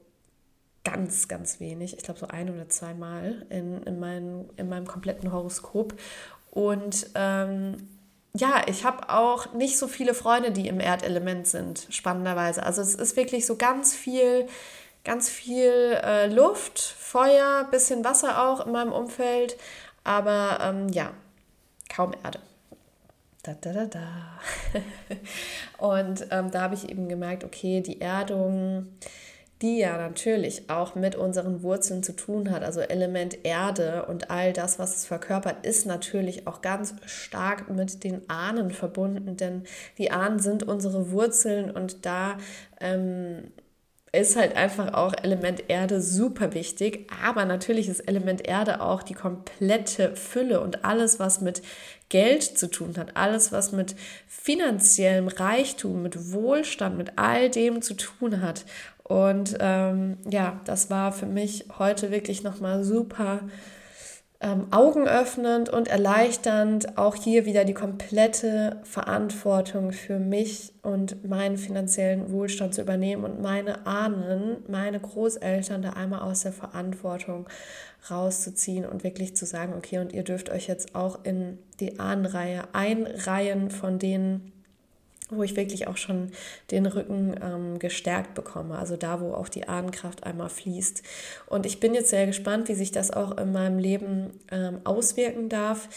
ganz, 0.84 1.28
ganz 1.28 1.60
wenig. 1.60 1.98
Ich 1.98 2.04
glaube 2.04 2.20
so 2.20 2.28
ein 2.28 2.50
oder 2.50 2.70
zweimal 2.70 3.46
in, 3.50 3.84
in, 3.84 4.00
mein, 4.00 4.46
in 4.58 4.70
meinem 4.70 4.86
kompletten 4.86 5.32
Horoskop. 5.32 5.94
Und 6.52 7.08
ähm, 7.15 7.78
ja, 8.34 8.62
ich 8.68 8.86
habe 8.86 9.10
auch 9.10 9.54
nicht 9.54 9.78
so 9.78 9.88
viele 9.88 10.13
Freunde, 10.13 10.52
die 10.52 10.68
im 10.68 10.80
Erdelement 10.80 11.48
sind, 11.48 11.88
spannenderweise. 11.89 12.63
Also 12.63 12.82
es 12.82 12.96
ist 12.96 13.15
wirklich 13.15 13.46
so 13.46 13.56
ganz 13.56 13.96
viel, 13.96 14.48
ganz 15.04 15.30
viel 15.30 15.98
äh, 16.04 16.28
Luft, 16.28 16.80
Feuer, 16.80 17.68
bisschen 17.72 18.04
Wasser 18.06 18.48
auch 18.48 18.65
in 18.65 18.72
meinem 18.72 18.92
Umfeld. 18.92 19.58
Aber 20.04 20.60
ähm, 20.62 20.89
ja, 20.89 21.12
kaum 21.89 22.13
Erde. 22.24 22.39
Da, 23.44 23.54
da, 23.60 23.74
da, 23.74 23.86
da. 23.86 24.39
und 25.78 26.28
ähm, 26.30 26.52
da 26.52 26.62
habe 26.62 26.76
ich 26.76 26.89
eben 26.89 27.10
gemerkt, 27.10 27.44
okay, 27.44 27.82
die 27.82 28.00
Erdung, 28.00 28.88
die 29.62 29.80
ja 29.80 29.98
natürlich 29.98 30.69
auch 30.69 30.95
mit 30.95 31.15
unseren 31.15 31.63
Wurzeln 31.63 32.02
zu 32.02 32.15
tun 32.15 32.50
hat, 32.50 32.63
also 32.63 32.80
Element 32.80 33.45
Erde 33.45 34.06
und 34.06 34.32
all 34.32 34.54
das, 34.54 34.80
was 34.80 34.95
es 34.95 35.06
verkörpert, 35.06 35.65
ist 35.65 35.86
natürlich 35.86 36.48
auch 36.48 36.62
ganz 36.62 36.95
stark 37.06 37.69
mit 37.69 38.04
den 38.04 38.30
Ahnen 38.30 38.72
verbunden, 38.72 39.36
denn 39.36 39.63
die 39.98 40.12
Ahnen 40.12 40.39
sind 40.39 40.63
unsere 40.63 41.12
Wurzeln 41.12 41.72
und 41.72 42.06
da 42.06 42.38
ähm, 42.80 43.52
ist 44.12 44.36
halt 44.36 44.56
einfach 44.56 44.93
auch 44.93 45.13
Element 45.22 45.65
Erde 45.67 46.02
super 46.02 46.54
wichtig, 46.54 47.12
aber 47.24 47.45
natürlich 47.45 47.89
ist 47.89 48.00
Element 48.02 48.48
Erde 48.48 48.82
auch 48.82 49.04
die 49.04 49.13
komplette 49.13 50.15
Fülle 50.15 50.62
und 50.62 50.84
alles, 50.84 51.19
was 51.19 51.41
mit 51.41 51.62
Geld 52.10 52.43
zu 52.43 52.72
tun 52.72 52.95
hat, 52.98 53.15
alles, 53.17 53.52
was 53.52 53.72
mit 53.72 53.95
finanziellem 54.28 55.28
Reichtum, 55.28 56.02
mit 56.02 56.32
Wohlstand, 56.32 56.98
mit 56.98 57.13
all 57.17 57.50
dem 57.50 57.84
zu 57.84 57.93
tun 57.93 58.41
hat. 58.41 58.65
Und 59.10 59.58
ähm, 59.60 60.17
ja, 60.30 60.62
das 60.65 60.91
war 60.91 61.12
für 61.12 61.26
mich 61.26 61.65
heute 61.80 62.12
wirklich 62.12 62.43
nochmal 62.43 62.84
super 62.84 63.39
ähm, 64.39 64.67
augenöffnend 64.69 65.67
und 65.69 65.88
erleichternd, 65.88 67.00
auch 67.00 67.15
hier 67.15 67.48
wieder 67.48 67.65
die 67.65 67.74
komplette 67.74 68.78
Verantwortung 68.84 69.93
für 69.93 70.19
mich 70.19 70.74
und 70.84 71.28
meinen 71.28 71.58
finanziellen 71.58 72.32
Wohlstand 72.32 72.76
zu 72.76 72.82
übernehmen 72.82 73.26
und 73.26 73.41
meine 73.41 73.88
Ahnen, 73.88 74.58
meine 74.67 75.00
Großeltern 75.00 75.82
da 75.82 75.93
einmal 75.93 76.22
aus 76.22 76.43
der 76.43 76.54
Verantwortung 76.54 77.48
rauszuziehen 78.12 78.86
und 78.86 79.04
wirklich 79.04 79.36
zu 79.36 79.48
sagen, 79.48 79.74
okay, 79.76 79.98
und 79.98 80.13
ihr 80.13 80.24
dürft 80.24 80.52
euch 80.52 80.67
jetzt 80.67 80.93
auch 80.93 81.26
in 81.26 81.58
die 81.80 82.00
Ahnenreihe 82.00 82.63
einreihen 82.74 83.72
von 83.72 83.98
denen, 83.98 84.54
wo 85.30 85.44
ich 85.44 85.56
wirklich 85.56 85.88
auch 85.88 85.98
schon 85.98 86.32
den 86.72 86.86
Rücken 86.86 87.36
ähm, 87.42 87.80
gestärkt 87.80 88.34
bekomme. 88.34 88.78
Also 88.78 88.98
da, 88.98 89.22
wo 89.22 89.34
auch 89.34 89.50
die 89.50 89.68
Ahnenkraft 89.68 90.24
einmal 90.24 90.50
fließt. 90.50 91.04
Und 91.48 91.65
ich 91.65 91.80
bin 91.80 91.94
jetzt 91.94 92.10
sehr 92.10 92.26
gespannt, 92.26 92.68
wie 92.68 92.76
sich 92.76 92.92
das 92.92 93.12
auch 93.12 93.38
in 93.38 93.52
meinem 93.52 93.80
Leben 93.80 94.39
ähm, 94.52 94.82
auswirken 94.84 95.50
darf. 95.50 95.89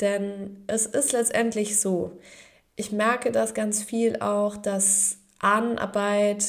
Denn 0.00 0.64
es 0.66 0.86
ist 0.86 1.12
letztendlich 1.12 1.80
so, 1.80 2.18
ich 2.76 2.92
merke 2.92 3.32
das 3.32 3.54
ganz 3.54 3.82
viel 3.82 4.20
auch, 4.20 4.56
dass 4.56 5.18
Ahnenarbeit 5.40 6.44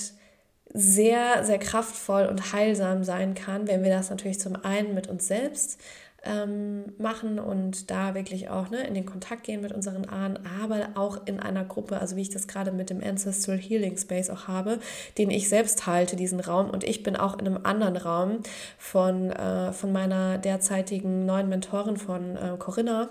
sehr, 0.71 1.43
sehr 1.43 1.58
kraftvoll 1.58 2.28
und 2.28 2.54
heilsam 2.54 3.04
sein 3.04 3.34
kann, 3.34 3.67
wenn 3.67 3.84
wir 3.84 3.89
das 3.89 4.12
natürlich 4.12 4.39
zum 4.39 4.56
einen 4.63 4.93
mit 4.93 5.08
uns 5.08 5.28
selbst 5.28 5.80
ähm, 6.23 6.93
machen 6.97 7.39
und 7.39 7.89
da 7.89 8.13
wirklich 8.13 8.49
auch 8.49 8.69
ne, 8.69 8.86
in 8.86 8.93
den 8.93 9.05
Kontakt 9.05 9.43
gehen 9.43 9.62
mit 9.62 9.71
unseren 9.71 10.05
Ahnen, 10.05 10.39
aber 10.62 10.89
auch 10.95 11.25
in 11.25 11.39
einer 11.39 11.63
Gruppe, 11.63 11.99
also 11.99 12.15
wie 12.15 12.21
ich 12.21 12.29
das 12.29 12.47
gerade 12.47 12.71
mit 12.71 12.89
dem 12.89 13.01
Ancestral 13.01 13.58
Healing 13.58 13.97
Space 13.97 14.29
auch 14.29 14.47
habe, 14.47 14.79
den 15.17 15.32
ich 15.32 15.49
selbst 15.49 15.88
halte, 15.88 16.15
diesen 16.15 16.39
Raum. 16.39 16.69
Und 16.69 16.84
ich 16.84 17.03
bin 17.03 17.15
auch 17.15 17.39
in 17.39 17.47
einem 17.47 17.60
anderen 17.63 17.97
Raum 17.97 18.39
von, 18.77 19.32
äh, 19.32 19.71
von 19.71 19.91
meiner 19.91 20.38
derzeitigen 20.38 21.25
neuen 21.25 21.49
Mentorin 21.49 21.97
von 21.97 22.36
äh, 22.36 22.58
Corinna. 22.58 23.10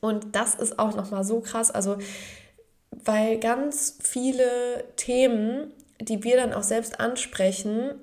Und 0.00 0.34
das 0.34 0.54
ist 0.54 0.78
auch 0.78 0.96
nochmal 0.96 1.24
so 1.24 1.40
krass, 1.40 1.70
also 1.70 1.98
weil 3.04 3.38
ganz 3.38 3.98
viele 4.02 4.84
Themen, 4.96 5.72
die 6.00 6.24
wir 6.24 6.36
dann 6.36 6.52
auch 6.52 6.62
selbst 6.62 6.98
ansprechen, 6.98 7.94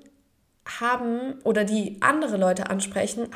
haben 0.80 1.34
oder 1.44 1.64
die 1.64 1.96
andere 2.00 2.36
Leute 2.36 2.68
ansprechen, 2.68 3.28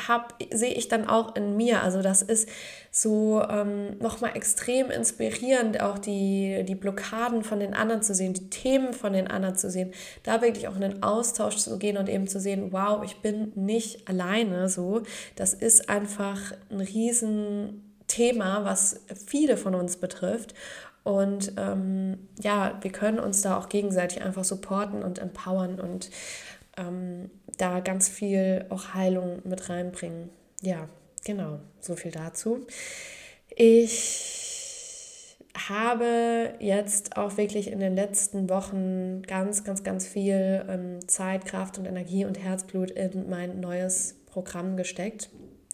sehe 0.51 0.75
ich 0.75 0.89
dann 0.89 1.09
auch 1.09 1.35
in 1.35 1.57
mir. 1.57 1.83
Also 1.83 2.03
das 2.03 2.21
ist 2.21 2.49
so 2.91 3.43
ähm, 3.49 3.99
nochmal 3.99 4.37
extrem 4.37 4.91
inspirierend, 4.91 5.81
auch 5.81 5.99
die, 5.99 6.63
die 6.69 6.75
Blockaden 6.75 7.43
von 7.43 7.59
den 7.59 7.75
anderen 7.75 8.03
zu 8.03 8.15
sehen, 8.15 8.35
die 8.35 8.51
Themen 8.51 8.93
von 8.93 9.15
den 9.15 9.29
anderen 9.29 9.57
zu 9.57 9.71
sehen, 9.71 9.93
da 10.23 10.43
wirklich 10.43 10.69
auch 10.69 10.75
in 10.75 10.83
den 10.83 11.03
Austausch 11.03 11.57
zu 11.57 11.79
gehen 11.79 11.97
und 11.97 12.09
eben 12.09 12.29
zu 12.29 12.39
sehen, 12.39 12.69
wow, 12.73 13.03
ich 13.03 13.17
bin 13.23 13.53
nicht 13.55 14.09
alleine 14.09 14.69
so. 14.69 15.03
Das 15.35 15.55
ist 15.55 15.89
einfach 15.89 16.53
ein 16.71 16.81
Riesenthema, 16.81 18.65
was 18.65 19.01
viele 19.27 19.57
von 19.57 19.75
uns 19.75 19.97
betrifft. 19.97 20.55
Und 21.05 21.55
ähm, 21.57 22.29
ja, 22.41 22.79
wir 22.81 22.93
können 22.93 23.19
uns 23.19 23.43
da 23.43 23.59
auch 23.59 23.69
gegenseitig 23.69 24.23
einfach 24.23 24.45
supporten 24.45 25.03
und 25.03 25.19
empowern 25.19 25.81
und 25.81 26.11
ähm, 26.77 27.31
da 27.59 27.81
ganz 27.81 28.09
viel 28.09 28.67
auch 28.71 28.95
Heilung 28.95 29.41
mit 29.45 29.69
reinbringen. 29.69 30.31
Ja, 30.61 30.89
genau, 31.25 31.61
so 31.81 31.97
viel 31.97 32.11
dazu. 32.11 32.67
Ich 33.55 35.37
habe 35.69 36.55
jetzt 36.61 37.17
auch 37.17 37.37
wirklich 37.37 37.71
in 37.71 37.81
den 37.81 37.95
letzten 37.95 38.49
Wochen 38.49 39.23
ganz, 39.23 39.65
ganz, 39.65 39.85
ganz 39.85 40.07
viel 40.07 40.65
ähm, 40.69 41.07
Zeit, 41.09 41.45
Kraft 41.45 41.79
und 41.79 41.87
Energie 41.87 42.25
und 42.25 42.39
Herzblut 42.39 42.91
in 42.91 43.29
mein 43.29 43.61
neues 43.61 44.17
Programm 44.27 44.77
gesteckt. 44.77 45.31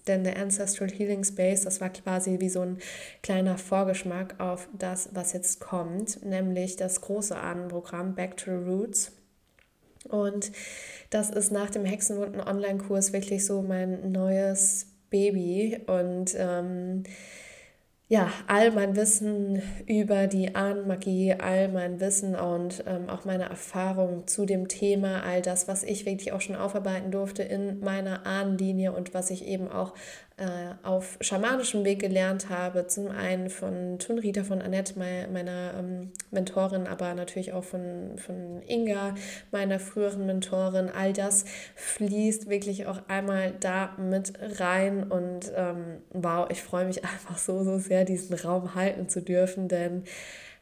Denn 0.08 0.24
der 0.24 0.38
Ancestral 0.38 0.90
Healing 0.90 1.22
Space, 1.22 1.62
das 1.62 1.80
war 1.80 1.90
quasi 1.90 2.40
wie 2.40 2.48
so 2.48 2.62
ein 2.62 2.78
kleiner 3.22 3.58
Vorgeschmack 3.58 4.40
auf 4.40 4.68
das, 4.72 5.10
was 5.12 5.34
jetzt 5.34 5.60
kommt, 5.60 6.24
nämlich 6.24 6.76
das 6.76 7.02
große 7.02 7.36
Ahnenprogramm 7.36 8.14
Back 8.14 8.36
to 8.38 8.46
the 8.46 8.70
Roots. 8.70 9.12
Und 10.08 10.52
das 11.10 11.30
ist 11.30 11.52
nach 11.52 11.70
dem 11.70 11.84
Hexenwunden 11.84 12.40
Online-Kurs 12.40 13.12
wirklich 13.12 13.46
so 13.46 13.62
mein 13.62 14.12
neues 14.12 14.86
Baby. 15.10 15.80
Und 15.86 16.34
ähm, 16.36 17.04
ja, 18.10 18.30
all 18.46 18.70
mein 18.70 18.96
Wissen 18.96 19.62
über 19.86 20.26
die 20.28 20.54
Ahnenmagie, 20.54 21.34
all 21.34 21.68
mein 21.68 22.00
Wissen 22.00 22.34
und 22.34 22.82
ähm, 22.86 23.10
auch 23.10 23.26
meine 23.26 23.50
Erfahrung 23.50 24.26
zu 24.26 24.46
dem 24.46 24.66
Thema, 24.66 25.22
all 25.24 25.42
das, 25.42 25.68
was 25.68 25.82
ich 25.82 26.06
wirklich 26.06 26.32
auch 26.32 26.40
schon 26.40 26.56
aufarbeiten 26.56 27.10
durfte 27.10 27.42
in 27.42 27.80
meiner 27.80 28.24
Ahnenlinie 28.24 28.92
und 28.92 29.12
was 29.12 29.28
ich 29.28 29.46
eben 29.46 29.70
auch 29.70 29.92
auf 30.82 31.18
schamanischem 31.20 31.84
Weg 31.84 32.00
gelernt 32.00 32.48
habe. 32.48 32.86
Zum 32.86 33.08
einen 33.08 33.50
von 33.50 33.98
Tunrita, 33.98 34.44
von 34.44 34.62
Annette, 34.62 34.98
meiner 34.98 35.74
ähm, 35.78 36.12
Mentorin, 36.30 36.86
aber 36.86 37.14
natürlich 37.14 37.52
auch 37.52 37.64
von, 37.64 38.16
von 38.18 38.62
Inga, 38.66 39.14
meiner 39.50 39.80
früheren 39.80 40.26
Mentorin. 40.26 40.88
All 40.88 41.12
das 41.12 41.44
fließt 41.74 42.48
wirklich 42.48 42.86
auch 42.86 43.02
einmal 43.08 43.54
da 43.58 43.96
mit 43.98 44.32
rein 44.60 45.04
und 45.04 45.52
ähm, 45.56 46.02
wow, 46.10 46.48
ich 46.50 46.62
freue 46.62 46.86
mich 46.86 47.04
einfach 47.04 47.38
so, 47.38 47.64
so 47.64 47.78
sehr, 47.78 48.04
diesen 48.04 48.36
Raum 48.36 48.74
halten 48.74 49.08
zu 49.08 49.22
dürfen, 49.22 49.68
denn 49.68 50.04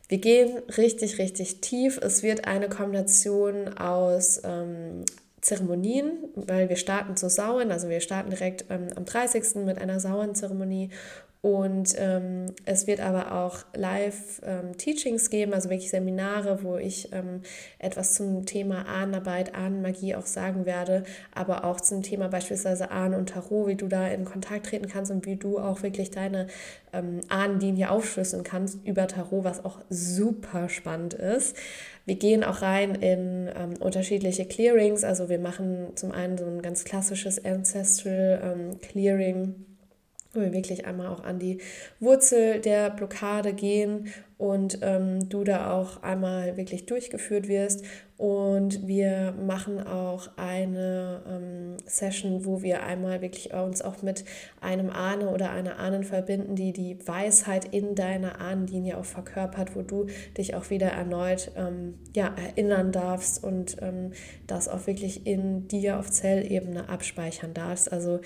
wir 0.09 0.19
gehen 0.19 0.59
richtig, 0.77 1.19
richtig 1.19 1.61
tief. 1.61 1.99
Es 2.01 2.23
wird 2.23 2.47
eine 2.47 2.69
Kombination 2.69 3.77
aus 3.77 4.41
ähm, 4.45 5.05
Zeremonien, 5.47 6.11
weil 6.35 6.69
wir 6.69 6.75
starten 6.75 7.17
zu 7.17 7.31
Sauen, 7.31 7.71
also 7.71 7.89
wir 7.89 8.01
starten 8.01 8.31
direkt 8.31 8.65
ähm, 8.69 8.89
am 8.97 9.05
30. 9.05 9.65
mit 9.65 9.79
einer 9.79 10.01
Sauenzeremonie 10.01 10.91
und 11.41 11.95
ähm, 11.99 12.47
es 12.65 12.89
wird 12.89 12.99
aber 12.99 13.31
auch 13.31 13.59
Live-Teachings 13.77 15.25
ähm, 15.27 15.31
geben, 15.31 15.55
also 15.55 15.71
wirklich 15.71 15.91
Seminare, 15.91 16.65
wo 16.65 16.77
ich 16.77 17.13
ähm, 17.13 17.43
etwas 17.79 18.15
zum 18.15 18.45
Thema 18.47 18.87
Ahnenarbeit, 18.89 19.55
Ahnenmagie 19.55 20.17
auch 20.17 20.27
sagen 20.27 20.67
werde, 20.67 21.05
aber 21.33 21.65
auch 21.65 21.81
zum 21.81 22.03
Thema 22.03 22.27
beispielsweise 22.27 22.91
Ahnen 22.91 23.15
und 23.15 23.29
Tarot, 23.29 23.69
wie 23.69 23.77
du 23.77 23.87
da 23.87 24.09
in 24.09 24.25
Kontakt 24.25 24.67
treten 24.67 24.89
kannst 24.89 25.13
und 25.13 25.27
wie 25.27 25.37
du 25.37 25.61
auch 25.61 25.85
wirklich 25.85 26.11
deine 26.11 26.49
ähm, 26.93 27.21
Ahnenlinie 27.29 27.93
aufschlüsseln 27.93 28.43
kannst 28.43 28.85
über 28.85 29.07
Tarot, 29.07 29.45
was 29.45 29.65
auch 29.65 29.79
super 29.89 30.69
spannend 30.69 31.15
ist. 31.15 31.57
Wir 32.07 32.15
gehen 32.15 32.45
auch 32.45 32.63
rein 32.63 32.95
in 32.95 33.51
ähm, 33.55 33.75
unterschiedliche 33.81 34.47
Clearings. 34.47 35.05
Also 35.05 35.29
wir 35.29 35.39
machen 35.39 35.89
zum 35.97 36.13
einen 36.13 36.39
so 36.39 36.47
ein 36.47 36.63
ganz 36.63 36.85
klassisches 36.85 37.45
Ancestral 37.45 38.41
ähm, 38.43 38.81
Clearing 38.81 39.67
wo 40.37 40.41
wir 40.43 40.53
wirklich 40.53 40.87
einmal 40.87 41.09
auch 41.09 41.25
an 41.25 41.39
die 41.39 41.59
Wurzel 41.99 42.61
der 42.61 42.91
Blockade 42.91 43.55
gehen 43.55 44.13
und 44.39 44.79
ähm, 44.83 45.29
du 45.29 45.45
da 45.45 45.73
auch 45.73 46.03
einmal 46.03 46.57
wirklich 46.57 46.87
durchgeführt 46.87 47.49
wirst. 47.49 47.85
Und 48.19 48.87
wir 48.87 49.33
machen 49.33 49.85
auch 49.85 50.29
eine 50.37 51.23
ähm, 51.27 51.56
Session, 51.87 52.45
wo 52.45 52.63
wir 52.63 52.83
einmal 52.83 53.23
wirklich 53.23 53.53
uns 53.55 53.83
auch 53.83 54.03
mit 54.03 54.25
einem 54.61 54.91
Ahne 54.91 55.29
oder 55.29 55.51
einer 55.51 55.79
Ahnen 55.79 56.05
verbinden, 56.05 56.57
die 56.57 56.73
die 56.73 56.99
Weisheit 57.07 57.65
in 57.67 57.95
deiner 57.95 58.41
Ahnenlinie 58.41 58.99
auch 58.99 59.05
verkörpert, 59.05 59.77
wo 59.77 59.83
du 59.83 60.07
dich 60.37 60.55
auch 60.55 60.71
wieder 60.71 60.89
erneut 60.89 61.53
ähm, 61.57 61.95
ja, 62.15 62.35
erinnern 62.35 62.93
darfst 62.93 63.43
und 63.43 63.77
ähm, 63.81 64.13
das 64.47 64.69
auch 64.69 64.87
wirklich 64.87 65.27
in 65.27 65.69
dir 65.69 65.99
auf 65.99 66.11
Zellebene 66.11 66.89
abspeichern 66.89 67.55
darfst. 67.55 67.91
Also 67.93 68.21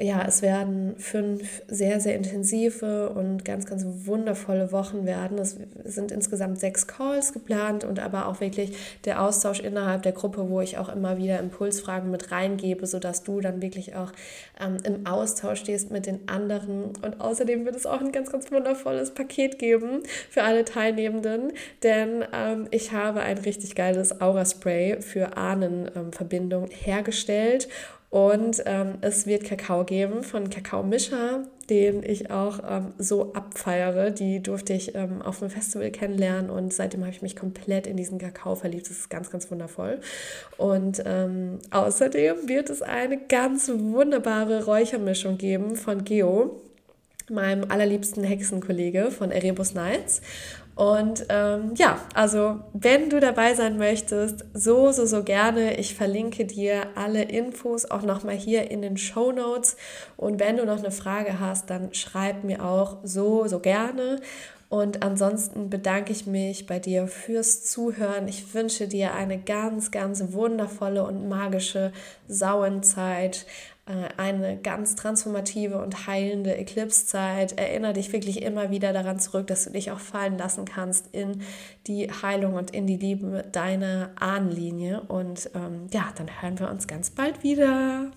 ja, 0.00 0.24
es 0.26 0.40
werden 0.40 0.94
fünf 0.98 1.62
sehr, 1.68 2.00
sehr 2.00 2.14
intensive 2.16 3.10
und 3.10 3.44
ganz, 3.44 3.66
ganz 3.66 3.84
wundervolle 4.06 4.72
Wochen 4.72 5.04
werden. 5.04 5.38
Es 5.38 5.56
sind 5.84 6.10
insgesamt 6.10 6.58
sechs 6.58 6.86
Calls 6.86 7.32
geplant 7.32 7.84
und 7.84 8.00
aber 8.00 8.26
auch 8.26 8.40
wirklich 8.40 8.76
der 9.04 9.22
Austausch 9.22 9.60
innerhalb 9.60 10.02
der 10.02 10.12
Gruppe, 10.12 10.48
wo 10.48 10.60
ich 10.62 10.78
auch 10.78 10.88
immer 10.88 11.18
wieder 11.18 11.38
Impulsfragen 11.38 12.10
mit 12.10 12.32
reingebe, 12.32 12.86
sodass 12.86 13.24
du 13.24 13.40
dann 13.40 13.60
wirklich 13.60 13.94
auch 13.94 14.12
ähm, 14.58 14.78
im 14.84 15.06
Austausch 15.06 15.60
stehst 15.60 15.90
mit 15.90 16.06
den 16.06 16.28
anderen. 16.28 16.92
Und 17.02 17.20
außerdem 17.20 17.66
wird 17.66 17.76
es 17.76 17.84
auch 17.84 18.00
ein 18.00 18.12
ganz, 18.12 18.32
ganz 18.32 18.50
wundervolles 18.50 19.12
Paket 19.12 19.58
geben 19.58 20.02
für 20.30 20.42
alle 20.42 20.64
Teilnehmenden, 20.64 21.52
denn 21.82 22.24
ähm, 22.32 22.68
ich 22.70 22.92
habe 22.92 23.20
ein 23.20 23.38
richtig 23.38 23.74
geiles 23.74 24.20
Aura-Spray 24.20 25.02
für 25.02 25.36
Ahnenverbindung 25.36 26.64
ähm, 26.64 26.70
hergestellt 26.70 27.68
und 28.10 28.60
ähm, 28.66 28.94
es 29.02 29.26
wird 29.26 29.44
Kakao 29.44 29.84
geben 29.84 30.24
von 30.24 30.50
Kakao 30.50 30.82
Mischer, 30.82 31.44
den 31.70 32.02
ich 32.02 32.32
auch 32.32 32.58
ähm, 32.68 32.92
so 32.98 33.32
abfeiere. 33.34 34.10
Die 34.10 34.42
durfte 34.42 34.72
ich 34.72 34.96
ähm, 34.96 35.22
auf 35.22 35.40
einem 35.40 35.50
Festival 35.52 35.92
kennenlernen 35.92 36.50
und 36.50 36.74
seitdem 36.74 37.02
habe 37.02 37.12
ich 37.12 37.22
mich 37.22 37.36
komplett 37.36 37.86
in 37.86 37.96
diesen 37.96 38.18
Kakao 38.18 38.56
verliebt. 38.56 38.90
Das 38.90 38.96
ist 38.96 39.10
ganz, 39.10 39.30
ganz 39.30 39.48
wundervoll. 39.52 40.00
Und 40.58 41.00
ähm, 41.06 41.60
außerdem 41.70 42.48
wird 42.48 42.68
es 42.68 42.82
eine 42.82 43.16
ganz 43.16 43.70
wunderbare 43.72 44.64
Räuchermischung 44.64 45.38
geben 45.38 45.76
von 45.76 46.02
Geo 46.02 46.60
meinem 47.30 47.70
allerliebsten 47.70 48.24
Hexenkollege 48.24 49.12
von 49.12 49.30
Erebus 49.30 49.72
Nights. 49.74 50.20
Und 50.80 51.26
ähm, 51.28 51.74
ja, 51.76 52.00
also 52.14 52.60
wenn 52.72 53.10
du 53.10 53.20
dabei 53.20 53.52
sein 53.52 53.76
möchtest, 53.76 54.46
so, 54.54 54.92
so, 54.92 55.04
so 55.04 55.22
gerne. 55.22 55.76
Ich 55.76 55.94
verlinke 55.94 56.46
dir 56.46 56.86
alle 56.94 57.24
Infos 57.24 57.84
auch 57.84 58.00
nochmal 58.00 58.36
hier 58.36 58.70
in 58.70 58.80
den 58.80 58.96
Show 58.96 59.30
Notes. 59.30 59.76
Und 60.16 60.40
wenn 60.40 60.56
du 60.56 60.64
noch 60.64 60.78
eine 60.78 60.90
Frage 60.90 61.38
hast, 61.38 61.68
dann 61.68 61.92
schreib 61.92 62.44
mir 62.44 62.64
auch 62.64 62.96
so, 63.02 63.46
so 63.46 63.58
gerne. 63.58 64.22
Und 64.70 65.02
ansonsten 65.02 65.68
bedanke 65.68 66.12
ich 66.12 66.26
mich 66.26 66.64
bei 66.64 66.78
dir 66.78 67.08
fürs 67.08 67.62
Zuhören. 67.66 68.26
Ich 68.26 68.54
wünsche 68.54 68.88
dir 68.88 69.12
eine 69.12 69.38
ganz, 69.38 69.90
ganz 69.90 70.32
wundervolle 70.32 71.04
und 71.04 71.28
magische 71.28 71.92
Sauenzeit. 72.26 73.44
Äh, 73.90 74.08
eine 74.16 74.56
ganz 74.56 74.94
transformative 74.94 75.82
und 75.82 76.06
heilende 76.06 76.56
Eclipse-Zeit. 76.56 77.58
Erinnere 77.58 77.94
dich 77.94 78.12
wirklich 78.12 78.42
immer 78.42 78.70
wieder 78.70 78.92
daran 78.92 79.18
zurück, 79.18 79.48
dass 79.48 79.64
du 79.64 79.70
dich 79.70 79.90
auch 79.90 79.98
fallen 79.98 80.38
lassen 80.38 80.64
kannst 80.64 81.08
in 81.12 81.42
die 81.86 82.08
Heilung 82.10 82.54
und 82.54 82.70
in 82.70 82.86
die 82.86 82.96
Liebe 82.96 83.44
deiner 83.50 84.10
Ahnenlinie. 84.16 85.00
Und 85.02 85.50
ähm, 85.54 85.88
ja, 85.92 86.12
dann 86.16 86.28
hören 86.40 86.58
wir 86.58 86.70
uns 86.70 86.86
ganz 86.86 87.10
bald 87.10 87.42
wieder. 87.42 88.10